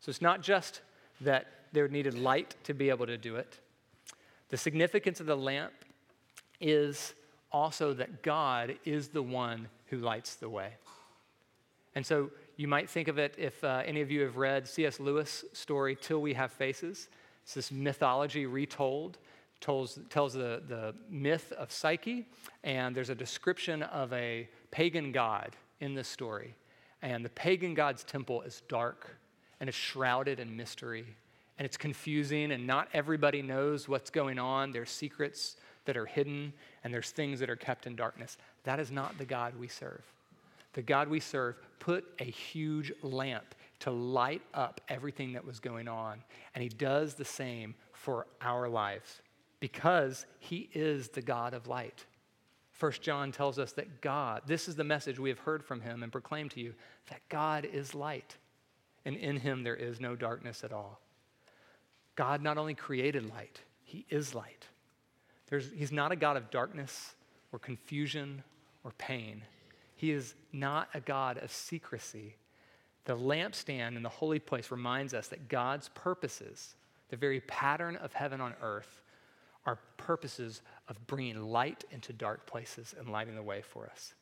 So 0.00 0.10
it's 0.10 0.22
not 0.22 0.42
just 0.42 0.82
that 1.20 1.46
there 1.72 1.88
needed 1.88 2.14
light 2.14 2.54
to 2.64 2.74
be 2.74 2.90
able 2.90 3.06
to 3.06 3.16
do 3.16 3.36
it, 3.36 3.58
the 4.50 4.56
significance 4.56 5.20
of 5.20 5.26
the 5.26 5.36
lamp 5.36 5.72
is 6.60 7.14
also 7.50 7.94
that 7.94 8.22
God 8.22 8.76
is 8.84 9.08
the 9.08 9.22
one 9.22 9.68
who 9.86 9.98
lights 9.98 10.34
the 10.34 10.48
way. 10.48 10.74
And 11.94 12.04
so 12.04 12.30
you 12.56 12.68
might 12.68 12.88
think 12.88 13.08
of 13.08 13.18
it 13.18 13.34
if 13.38 13.62
uh, 13.64 13.82
any 13.84 14.00
of 14.00 14.10
you 14.10 14.22
have 14.22 14.36
read 14.36 14.68
C.S. 14.68 15.00
Lewis' 15.00 15.44
story, 15.52 15.96
Till 16.00 16.20
We 16.20 16.34
Have 16.34 16.52
Faces. 16.52 17.08
It's 17.42 17.54
this 17.54 17.72
mythology 17.72 18.46
retold, 18.46 19.18
tells, 19.62 19.98
tells 20.10 20.34
the, 20.34 20.62
the 20.68 20.94
myth 21.08 21.52
of 21.56 21.72
Psyche, 21.72 22.26
and 22.62 22.94
there's 22.94 23.08
a 23.08 23.14
description 23.14 23.82
of 23.84 24.12
a 24.12 24.48
pagan 24.70 25.12
god 25.12 25.56
in 25.80 25.94
this 25.94 26.08
story. 26.08 26.54
And 27.00 27.24
the 27.24 27.30
pagan 27.30 27.72
god's 27.72 28.04
temple 28.04 28.42
is 28.42 28.62
dark 28.68 29.16
and 29.60 29.68
it's 29.68 29.78
shrouded 29.78 30.40
in 30.40 30.54
mystery 30.54 31.06
and 31.58 31.66
it's 31.66 31.76
confusing, 31.76 32.50
and 32.50 32.66
not 32.66 32.88
everybody 32.92 33.42
knows 33.42 33.88
what's 33.88 34.10
going 34.10 34.38
on. 34.38 34.72
There's 34.72 34.90
secrets 34.90 35.56
that 35.84 35.96
are 35.96 36.06
hidden, 36.06 36.52
and 36.82 36.92
there's 36.92 37.10
things 37.10 37.38
that 37.40 37.50
are 37.50 37.56
kept 37.56 37.86
in 37.86 37.94
darkness. 37.94 38.38
That 38.64 38.80
is 38.80 38.90
not 38.90 39.18
the 39.18 39.24
God 39.24 39.54
we 39.56 39.68
serve. 39.68 40.02
The 40.72 40.82
God 40.82 41.08
we 41.08 41.20
serve 41.20 41.56
put 41.78 42.04
a 42.18 42.24
huge 42.24 42.90
lamp 43.02 43.54
to 43.80 43.90
light 43.90 44.42
up 44.54 44.80
everything 44.88 45.34
that 45.34 45.44
was 45.44 45.60
going 45.60 45.88
on. 45.88 46.22
And 46.54 46.62
he 46.62 46.68
does 46.70 47.14
the 47.14 47.24
same 47.24 47.74
for 47.92 48.26
our 48.40 48.68
lives 48.68 49.20
because 49.62 50.26
he 50.40 50.68
is 50.74 51.10
the 51.10 51.22
God 51.22 51.54
of 51.54 51.68
light. 51.68 52.04
First 52.72 53.00
John 53.00 53.30
tells 53.30 53.60
us 53.60 53.70
that 53.74 54.00
God, 54.00 54.42
this 54.44 54.66
is 54.66 54.74
the 54.74 54.82
message 54.82 55.20
we 55.20 55.28
have 55.28 55.38
heard 55.38 55.62
from 55.64 55.80
him 55.80 56.02
and 56.02 56.10
proclaimed 56.10 56.50
to 56.50 56.60
you, 56.60 56.74
that 57.10 57.20
God 57.28 57.64
is 57.64 57.94
light, 57.94 58.36
and 59.04 59.14
in 59.14 59.36
him 59.36 59.62
there 59.62 59.76
is 59.76 60.00
no 60.00 60.16
darkness 60.16 60.64
at 60.64 60.72
all. 60.72 61.00
God 62.16 62.42
not 62.42 62.58
only 62.58 62.74
created 62.74 63.30
light, 63.30 63.60
he 63.84 64.04
is 64.10 64.34
light. 64.34 64.66
There's, 65.46 65.70
he's 65.70 65.92
not 65.92 66.10
a 66.10 66.16
God 66.16 66.36
of 66.36 66.50
darkness 66.50 67.14
or 67.52 67.60
confusion 67.60 68.42
or 68.82 68.90
pain. 68.98 69.42
He 69.94 70.10
is 70.10 70.34
not 70.52 70.88
a 70.92 71.00
God 71.00 71.38
of 71.38 71.52
secrecy, 71.52 72.34
the 73.04 73.16
lampstand 73.16 73.94
in 73.94 74.02
the 74.02 74.08
holy 74.08 74.40
place 74.40 74.72
reminds 74.72 75.14
us 75.14 75.28
that 75.28 75.48
God's 75.48 75.88
purposes, 75.90 76.74
the 77.10 77.16
very 77.16 77.40
pattern 77.42 77.94
of 77.94 78.12
heaven 78.12 78.40
on 78.40 78.54
earth, 78.60 79.02
are 79.66 79.78
purposes 79.96 80.62
of 80.88 81.06
bringing 81.06 81.40
light 81.40 81.84
into 81.90 82.12
dark 82.12 82.46
places 82.46 82.94
and 82.98 83.08
lighting 83.08 83.34
the 83.34 83.42
way 83.42 83.62
for 83.62 83.86
us. 83.86 84.14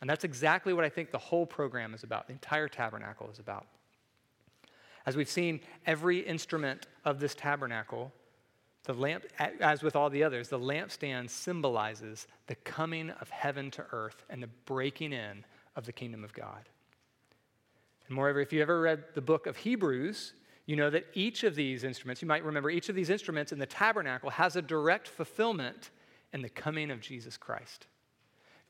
And 0.00 0.08
that's 0.08 0.24
exactly 0.24 0.72
what 0.72 0.84
I 0.84 0.88
think 0.88 1.10
the 1.10 1.18
whole 1.18 1.46
program 1.46 1.94
is 1.94 2.02
about, 2.02 2.26
the 2.26 2.32
entire 2.32 2.68
tabernacle 2.68 3.30
is 3.30 3.38
about. 3.38 3.66
As 5.06 5.16
we've 5.16 5.28
seen, 5.28 5.60
every 5.86 6.18
instrument 6.18 6.86
of 7.04 7.20
this 7.20 7.34
tabernacle, 7.34 8.12
the 8.84 8.92
lamp, 8.92 9.24
as 9.38 9.82
with 9.82 9.96
all 9.96 10.10
the 10.10 10.24
others, 10.24 10.48
the 10.48 10.58
lampstand 10.58 11.30
symbolizes 11.30 12.26
the 12.46 12.56
coming 12.56 13.10
of 13.10 13.30
heaven 13.30 13.70
to 13.72 13.86
earth 13.92 14.24
and 14.28 14.42
the 14.42 14.48
breaking 14.64 15.12
in 15.12 15.44
of 15.76 15.86
the 15.86 15.92
kingdom 15.92 16.24
of 16.24 16.32
God. 16.32 16.68
And 18.08 18.14
moreover, 18.14 18.40
if 18.40 18.52
you 18.52 18.62
ever 18.62 18.80
read 18.80 19.04
the 19.14 19.20
book 19.20 19.46
of 19.46 19.56
Hebrews, 19.56 20.34
you 20.66 20.76
know 20.76 20.90
that 20.90 21.06
each 21.14 21.44
of 21.44 21.54
these 21.54 21.84
instruments, 21.84 22.20
you 22.20 22.28
might 22.28 22.44
remember 22.44 22.70
each 22.70 22.88
of 22.88 22.96
these 22.96 23.10
instruments 23.10 23.52
in 23.52 23.58
the 23.58 23.66
tabernacle 23.66 24.30
has 24.30 24.56
a 24.56 24.62
direct 24.62 25.06
fulfillment 25.08 25.90
in 26.32 26.42
the 26.42 26.48
coming 26.48 26.90
of 26.90 27.00
Jesus 27.00 27.36
Christ. 27.36 27.86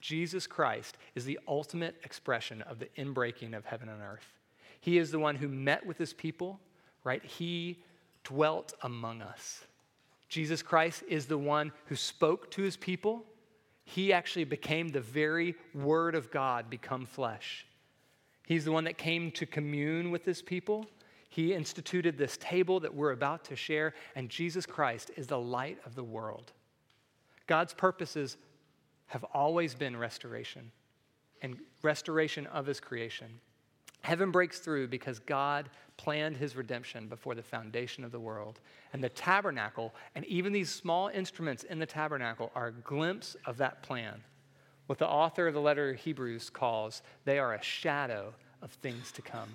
Jesus 0.01 0.47
Christ 0.47 0.99
is 1.15 1.25
the 1.25 1.39
ultimate 1.49 1.97
expression 2.05 2.63
of 2.63 2.79
the 2.79 2.89
inbreaking 2.99 3.57
of 3.57 3.65
heaven 3.65 3.89
and 3.89 4.03
earth. 4.03 4.27
He 4.81 4.99
is 4.99 5.11
the 5.11 5.19
one 5.19 5.37
who 5.37 5.49
met 5.49 5.87
with 5.87 5.97
his 5.97 6.13
people, 6.13 6.61
right? 7.03 7.25
He 7.25 7.83
dwelt 8.25 8.75
among 8.83 9.23
us. 9.23 9.65
Jesus 10.29 10.63
Christ 10.63 11.03
is 11.09 11.27
the 11.27 11.39
one 11.39 11.73
who 11.87 11.97
spoke 11.97 12.51
to 12.53 12.63
his 12.63 12.77
people. 12.77 13.25
He 13.85 14.13
actually 14.13 14.45
became 14.45 14.89
the 14.89 15.01
very 15.01 15.55
word 15.75 16.15
of 16.15 16.31
God 16.31 16.69
become 16.69 17.07
flesh. 17.07 17.67
He's 18.47 18.65
the 18.65 18.73
one 18.73 18.85
that 18.85 18.99
came 18.99 19.31
to 19.33 19.47
commune 19.47 20.11
with 20.11 20.25
his 20.25 20.43
people. 20.43 20.87
He 21.37 21.53
instituted 21.53 22.17
this 22.17 22.39
table 22.39 22.81
that 22.81 22.95
we're 22.95 23.13
about 23.13 23.45
to 23.45 23.57
share, 23.57 23.93
and 24.15 24.31
Jesus 24.31 24.65
Christ 24.65 25.11
is 25.19 25.27
the 25.27 25.39
light 25.39 25.77
of 25.85 25.95
the 25.95 26.03
world. 26.03 26.51
God's 27.47 27.75
purposes 27.75 28.39
have 29.09 29.23
always 29.35 29.75
been 29.75 29.99
restoration. 29.99 30.73
and 31.43 31.59
restoration 31.83 32.47
of 32.47 32.65
his 32.65 32.81
creation. 32.81 33.29
Heaven 34.01 34.31
breaks 34.31 34.61
through 34.61 34.89
because 34.89 35.19
God 35.19 35.69
planned 35.99 36.39
his 36.39 36.57
redemption 36.57 37.07
before 37.07 37.35
the 37.35 37.43
foundation 37.43 38.03
of 38.03 38.13
the 38.13 38.21
world. 38.21 38.61
And 38.95 39.05
the 39.05 39.11
tabernacle, 39.11 39.95
and 40.15 40.25
even 40.25 40.55
these 40.55 40.71
small 40.71 41.09
instruments 41.09 41.65
in 41.65 41.79
the 41.79 41.87
tabernacle, 41.87 42.51
are 42.55 42.69
a 42.69 42.73
glimpse 42.73 43.37
of 43.45 43.59
that 43.59 43.83
plan. 43.83 44.23
What 44.87 44.99
the 44.99 45.07
author 45.07 45.49
of 45.49 45.53
the 45.55 45.61
letter 45.61 45.91
of 45.91 45.97
Hebrews 45.97 46.49
calls, 46.49 47.03
they 47.27 47.39
are 47.39 47.55
a 47.55 47.63
shadow 47.63 48.33
of 48.63 48.71
things 48.73 49.13
to 49.13 49.21
come. 49.23 49.51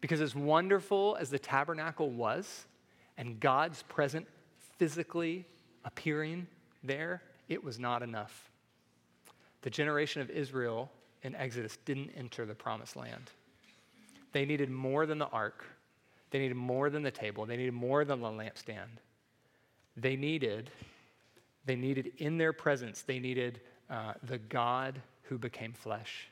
Because 0.00 0.20
as 0.20 0.34
wonderful 0.34 1.16
as 1.20 1.30
the 1.30 1.38
tabernacle 1.38 2.10
was, 2.10 2.66
and 3.18 3.38
God's 3.38 3.82
present 3.82 4.26
physically 4.78 5.44
appearing 5.84 6.46
there, 6.82 7.22
it 7.48 7.62
was 7.62 7.78
not 7.78 8.02
enough. 8.02 8.50
The 9.62 9.70
generation 9.70 10.22
of 10.22 10.30
Israel 10.30 10.90
in 11.22 11.34
Exodus 11.34 11.76
didn't 11.84 12.10
enter 12.16 12.46
the 12.46 12.54
promised 12.54 12.96
land. 12.96 13.30
They 14.32 14.46
needed 14.46 14.70
more 14.70 15.06
than 15.06 15.18
the 15.18 15.28
ark, 15.28 15.64
they 16.30 16.38
needed 16.38 16.56
more 16.56 16.88
than 16.88 17.02
the 17.02 17.10
table, 17.10 17.44
they 17.44 17.56
needed 17.56 17.74
more 17.74 18.04
than 18.04 18.20
the 18.20 18.28
lampstand. 18.28 19.00
They 19.96 20.16
needed, 20.16 20.70
they 21.66 21.76
needed 21.76 22.12
in 22.18 22.38
their 22.38 22.52
presence, 22.52 23.02
they 23.02 23.18
needed 23.18 23.60
uh, 23.90 24.14
the 24.22 24.38
God 24.38 25.02
who 25.24 25.36
became 25.36 25.72
flesh. 25.72 26.28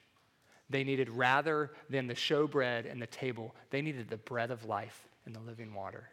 They 0.70 0.84
needed, 0.84 1.08
rather 1.08 1.70
than 1.88 2.06
the 2.06 2.14
showbread 2.14 2.90
and 2.90 3.00
the 3.00 3.06
table, 3.06 3.54
they 3.70 3.80
needed 3.80 4.08
the 4.08 4.18
bread 4.18 4.50
of 4.50 4.64
life 4.64 5.08
and 5.24 5.34
the 5.34 5.40
living 5.40 5.72
water. 5.74 6.08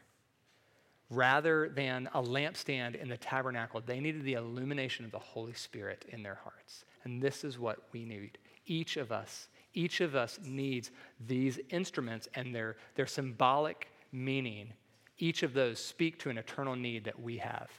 Rather 1.09 1.69
than 1.69 2.09
a 2.13 2.21
lampstand 2.21 2.95
in 2.95 3.09
the 3.09 3.17
tabernacle, 3.17 3.81
they 3.85 3.99
needed 3.99 4.23
the 4.23 4.33
illumination 4.33 5.05
of 5.05 5.11
the 5.11 5.19
Holy 5.19 5.53
Spirit 5.53 6.05
in 6.09 6.23
their 6.23 6.39
hearts. 6.43 6.85
And 7.03 7.21
this 7.21 7.43
is 7.43 7.59
what 7.59 7.79
we 7.91 8.05
need. 8.05 8.37
Each 8.65 8.97
of 8.97 9.11
us, 9.11 9.49
each 9.73 10.01
of 10.01 10.15
us 10.15 10.39
needs 10.43 10.89
these 11.27 11.59
instruments 11.69 12.27
and 12.33 12.55
their, 12.55 12.77
their 12.95 13.05
symbolic 13.05 13.89
meaning. 14.11 14.73
Each 15.19 15.43
of 15.43 15.53
those 15.53 15.79
speak 15.79 16.17
to 16.19 16.29
an 16.29 16.37
eternal 16.37 16.75
need 16.75 17.03
that 17.03 17.21
we 17.21 17.37
have. 17.37 17.69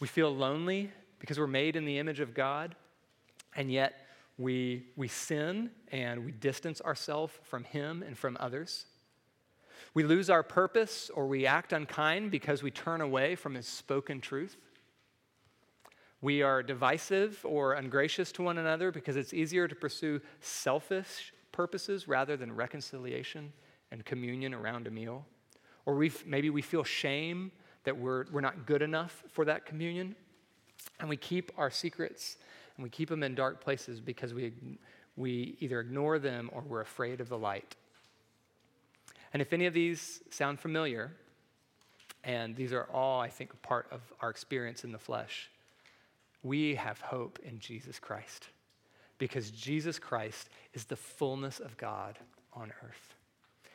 We 0.00 0.08
feel 0.08 0.34
lonely 0.34 0.90
because 1.20 1.38
we're 1.38 1.46
made 1.46 1.76
in 1.76 1.84
the 1.84 1.98
image 1.98 2.20
of 2.20 2.34
God, 2.34 2.74
and 3.54 3.70
yet 3.70 3.99
we, 4.40 4.86
we 4.96 5.06
sin 5.06 5.70
and 5.92 6.24
we 6.24 6.32
distance 6.32 6.80
ourselves 6.80 7.34
from 7.42 7.62
Him 7.62 8.02
and 8.02 8.16
from 8.16 8.38
others. 8.40 8.86
We 9.92 10.02
lose 10.02 10.30
our 10.30 10.42
purpose 10.42 11.10
or 11.14 11.26
we 11.26 11.46
act 11.46 11.74
unkind 11.74 12.30
because 12.30 12.62
we 12.62 12.70
turn 12.70 13.02
away 13.02 13.34
from 13.34 13.54
His 13.54 13.66
spoken 13.66 14.20
truth. 14.20 14.56
We 16.22 16.42
are 16.42 16.62
divisive 16.62 17.44
or 17.44 17.74
ungracious 17.74 18.32
to 18.32 18.42
one 18.42 18.56
another 18.56 18.90
because 18.90 19.16
it's 19.16 19.34
easier 19.34 19.68
to 19.68 19.74
pursue 19.74 20.22
selfish 20.40 21.34
purposes 21.52 22.08
rather 22.08 22.36
than 22.36 22.54
reconciliation 22.54 23.52
and 23.92 24.04
communion 24.06 24.54
around 24.54 24.86
a 24.86 24.90
meal. 24.90 25.26
Or 25.84 25.96
we 25.96 26.12
maybe 26.24 26.48
we 26.48 26.62
feel 26.62 26.84
shame 26.84 27.52
that 27.84 27.96
we're, 27.96 28.24
we're 28.30 28.40
not 28.40 28.64
good 28.64 28.80
enough 28.80 29.22
for 29.32 29.44
that 29.44 29.66
communion. 29.66 30.16
And 30.98 31.10
we 31.10 31.18
keep 31.18 31.52
our 31.58 31.70
secrets 31.70 32.38
and 32.80 32.84
we 32.84 32.88
keep 32.88 33.10
them 33.10 33.22
in 33.22 33.34
dark 33.34 33.62
places 33.62 34.00
because 34.00 34.32
we, 34.32 34.54
we 35.14 35.54
either 35.60 35.80
ignore 35.80 36.18
them 36.18 36.48
or 36.50 36.62
we're 36.66 36.80
afraid 36.80 37.20
of 37.20 37.28
the 37.28 37.36
light. 37.36 37.76
And 39.34 39.42
if 39.42 39.52
any 39.52 39.66
of 39.66 39.74
these 39.74 40.22
sound 40.30 40.58
familiar, 40.58 41.12
and 42.24 42.56
these 42.56 42.72
are 42.72 42.88
all, 42.90 43.20
I 43.20 43.28
think, 43.28 43.60
part 43.60 43.86
of 43.90 44.00
our 44.22 44.30
experience 44.30 44.82
in 44.82 44.92
the 44.92 44.98
flesh, 44.98 45.50
we 46.42 46.74
have 46.76 47.02
hope 47.02 47.38
in 47.44 47.58
Jesus 47.58 47.98
Christ 47.98 48.48
because 49.18 49.50
Jesus 49.50 49.98
Christ 49.98 50.48
is 50.72 50.86
the 50.86 50.96
fullness 50.96 51.60
of 51.60 51.76
God 51.76 52.18
on 52.54 52.72
earth. 52.82 53.14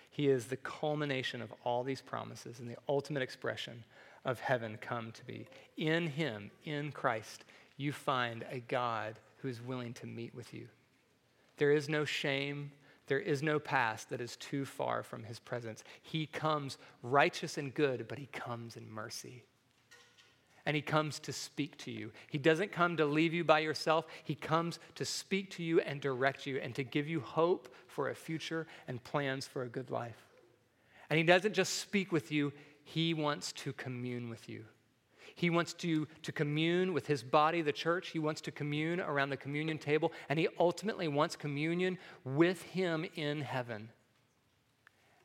He 0.09 0.29
is 0.29 0.45
the 0.45 0.57
culmination 0.57 1.43
of 1.43 1.53
all 1.63 1.83
these 1.83 2.01
promises 2.01 2.59
and 2.59 2.67
the 2.67 2.77
ultimate 2.89 3.21
expression 3.21 3.83
of 4.25 4.39
heaven 4.39 4.79
come 4.81 5.11
to 5.11 5.25
be. 5.25 5.45
In 5.77 6.07
Him, 6.07 6.49
in 6.63 6.91
Christ, 6.91 7.45
you 7.77 7.91
find 7.91 8.45
a 8.51 8.59
God 8.59 9.19
who 9.38 9.47
is 9.47 9.61
willing 9.61 9.93
to 9.93 10.07
meet 10.07 10.33
with 10.33 10.53
you. 10.53 10.67
There 11.57 11.71
is 11.71 11.89
no 11.89 12.05
shame. 12.05 12.71
There 13.07 13.19
is 13.19 13.43
no 13.43 13.59
past 13.59 14.09
that 14.09 14.21
is 14.21 14.35
too 14.38 14.65
far 14.65 15.03
from 15.03 15.23
his 15.23 15.39
presence. 15.39 15.83
He 16.01 16.25
comes 16.25 16.77
righteous 17.03 17.57
and 17.57 17.73
good, 17.73 18.07
but 18.07 18.17
he 18.17 18.27
comes 18.27 18.77
in 18.77 18.89
mercy. 18.91 19.43
And 20.65 20.75
he 20.75 20.81
comes 20.81 21.19
to 21.19 21.31
speak 21.31 21.77
to 21.79 21.91
you. 21.91 22.11
He 22.27 22.39
doesn't 22.39 22.71
come 22.71 22.97
to 22.97 23.05
leave 23.05 23.33
you 23.33 23.43
by 23.43 23.59
yourself. 23.59 24.07
He 24.23 24.33
comes 24.33 24.79
to 24.95 25.05
speak 25.05 25.51
to 25.51 25.63
you 25.63 25.79
and 25.81 26.01
direct 26.01 26.47
you 26.47 26.57
and 26.57 26.73
to 26.73 26.83
give 26.83 27.07
you 27.07 27.19
hope 27.19 27.73
for 27.88 28.09
a 28.09 28.15
future 28.15 28.65
and 28.88 29.03
plans 29.03 29.45
for 29.45 29.61
a 29.61 29.69
good 29.69 29.91
life. 29.91 30.25
And 31.11 31.17
he 31.19 31.23
doesn't 31.23 31.53
just 31.53 31.73
speak 31.73 32.11
with 32.11 32.31
you, 32.31 32.51
he 32.83 33.13
wants 33.13 33.51
to 33.53 33.73
commune 33.73 34.29
with 34.29 34.49
you. 34.49 34.65
He 35.36 35.50
wants 35.50 35.74
to, 35.76 36.08
to 36.24 36.32
commune 36.32 36.93
with 36.93 37.08
his 37.08 37.21
body, 37.21 37.62
the 37.62 37.74
church. 37.74 38.10
He 38.10 38.19
wants 38.19 38.39
to 38.41 38.52
commune 38.52 39.02
around 39.02 39.30
the 39.30 39.38
communion 39.38 39.78
table. 39.78 40.13
And 40.30 40.39
he 40.39 40.48
ultimately 40.60 41.10
wants 41.10 41.36
communion 41.36 41.98
with 42.24 42.62
him 42.63 43.06
in 43.15 43.41
heaven. 43.41 43.89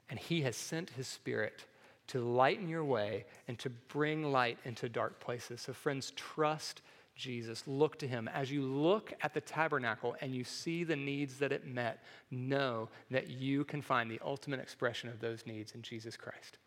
And 0.09 0.19
he 0.19 0.43
has 0.43 0.57
sent 0.57 0.91
his 0.91 1.07
spirit 1.07 1.65
to 2.09 2.21
lighten 2.21 2.69
your 2.69 2.85
way 2.85 3.25
and 3.47 3.57
to 3.61 3.71
bring 3.71 4.33
light 4.33 4.59
into 4.65 4.89
dark 4.89 5.21
places. 5.21 5.61
So, 5.61 5.73
friends, 5.73 6.13
trust 6.17 6.83
Jesus. 7.15 7.63
Look 7.69 7.97
to 8.01 8.09
him. 8.09 8.29
As 8.35 8.51
you 8.51 8.63
look 8.63 9.13
at 9.23 9.33
the 9.33 9.41
tabernacle 9.41 10.17
and 10.21 10.35
you 10.35 10.43
see 10.43 10.83
the 10.83 10.97
needs 10.97 11.39
that 11.39 11.53
it 11.53 11.69
met, 11.69 12.03
know 12.33 12.89
that 13.13 13.29
you 13.29 13.65
can 13.65 13.81
find 13.81 14.11
the 14.11 14.21
ultimate 14.25 14.59
expression 14.59 15.09
of 15.09 15.21
those 15.21 15.47
needs 15.47 15.71
in 15.73 15.83
Jesus 15.83 16.17
Christ. 16.17 16.59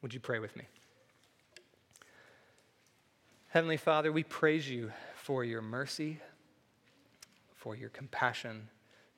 Would 0.00 0.14
you 0.14 0.20
pray 0.20 0.38
with 0.38 0.56
me? 0.56 0.64
Heavenly 3.54 3.76
Father, 3.76 4.10
we 4.10 4.24
praise 4.24 4.68
you 4.68 4.90
for 5.14 5.44
your 5.44 5.62
mercy, 5.62 6.18
for 7.52 7.76
your 7.76 7.88
compassion 7.88 8.68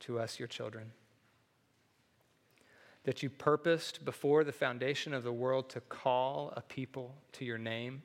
to 0.01 0.19
us, 0.19 0.39
your 0.39 0.47
children. 0.47 0.93
That 3.05 3.23
you 3.23 3.31
purposed 3.31 4.05
before 4.05 4.45
the 4.45 4.53
foundation 4.53 5.15
of 5.15 5.25
the 5.25 5.33
world 5.33 5.71
to 5.71 5.81
call 5.81 6.53
a 6.55 6.61
people 6.61 7.15
to 7.33 7.47
your 7.47 7.57
name, 7.57 8.03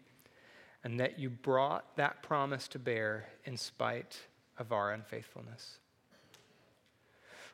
and 0.86 0.98
that 1.02 1.20
you 1.20 1.30
brought 1.30 1.98
that 1.98 2.24
promise 2.24 2.70
to 2.70 2.80
bear 2.80 3.28
in 3.44 3.58
spite 3.58 4.18
of 4.58 4.72
our 4.72 4.94
unfaithfulness. 4.94 5.80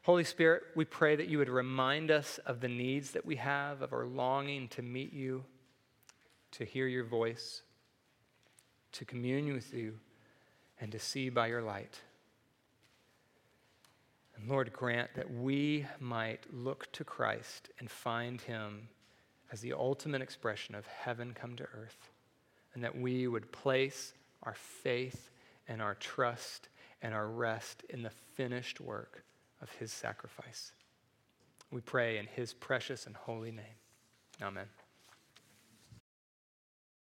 Holy 0.04 0.24
Spirit, 0.24 0.62
we 0.76 0.86
pray 0.86 1.16
that 1.16 1.30
you 1.30 1.40
would 1.40 1.50
remind 1.50 2.12
us 2.12 2.40
of 2.46 2.62
the 2.62 2.68
needs 2.68 3.10
that 3.10 3.26
we 3.26 3.38
have, 3.38 3.82
of 3.82 3.92
our 3.92 4.06
longing 4.06 4.68
to 4.68 4.84
meet 4.84 5.14
you, 5.14 5.46
to 6.52 6.64
hear 6.64 6.86
your 6.86 7.06
voice 7.06 7.64
to 8.94 9.06
commune 9.06 9.54
with 9.54 9.74
you, 9.74 10.00
and 10.80 10.92
to 10.92 11.00
see 11.00 11.30
by 11.30 11.48
your 11.48 11.62
light. 11.62 12.00
And 14.36 14.48
Lord, 14.48 14.72
grant 14.72 15.16
that 15.16 15.32
we 15.32 15.86
might 16.00 16.46
look 16.54 16.92
to 16.94 17.04
Christ 17.04 17.70
and 17.80 17.90
find 17.90 18.40
him 18.40 18.90
as 19.52 19.62
the 19.62 19.74
ultimate 19.74 20.22
expression 20.22 20.76
of 20.76 20.86
heaven 20.86 21.34
come 21.34 21.56
to 21.56 21.64
earth, 21.64 22.12
and 22.74 22.84
that 22.84 22.98
we 22.98 23.28
would 23.28 23.52
place 23.52 24.14
our 24.44 24.54
faith 24.54 25.30
and 25.68 25.82
our 25.82 25.96
trust 25.96 26.70
and 27.02 27.14
our 27.14 27.28
rest 27.28 27.84
in 27.90 28.04
the 28.04 28.12
finished 28.36 28.80
work 28.80 29.24
of 29.62 29.72
his 29.72 29.92
sacrifice. 29.92 30.72
We 31.72 31.82
pray 31.82 32.18
in 32.18 32.28
his 32.28 32.54
precious 32.54 33.08
and 33.08 33.16
holy 33.16 33.52
name. 33.52 33.66
Amen. 34.42 34.68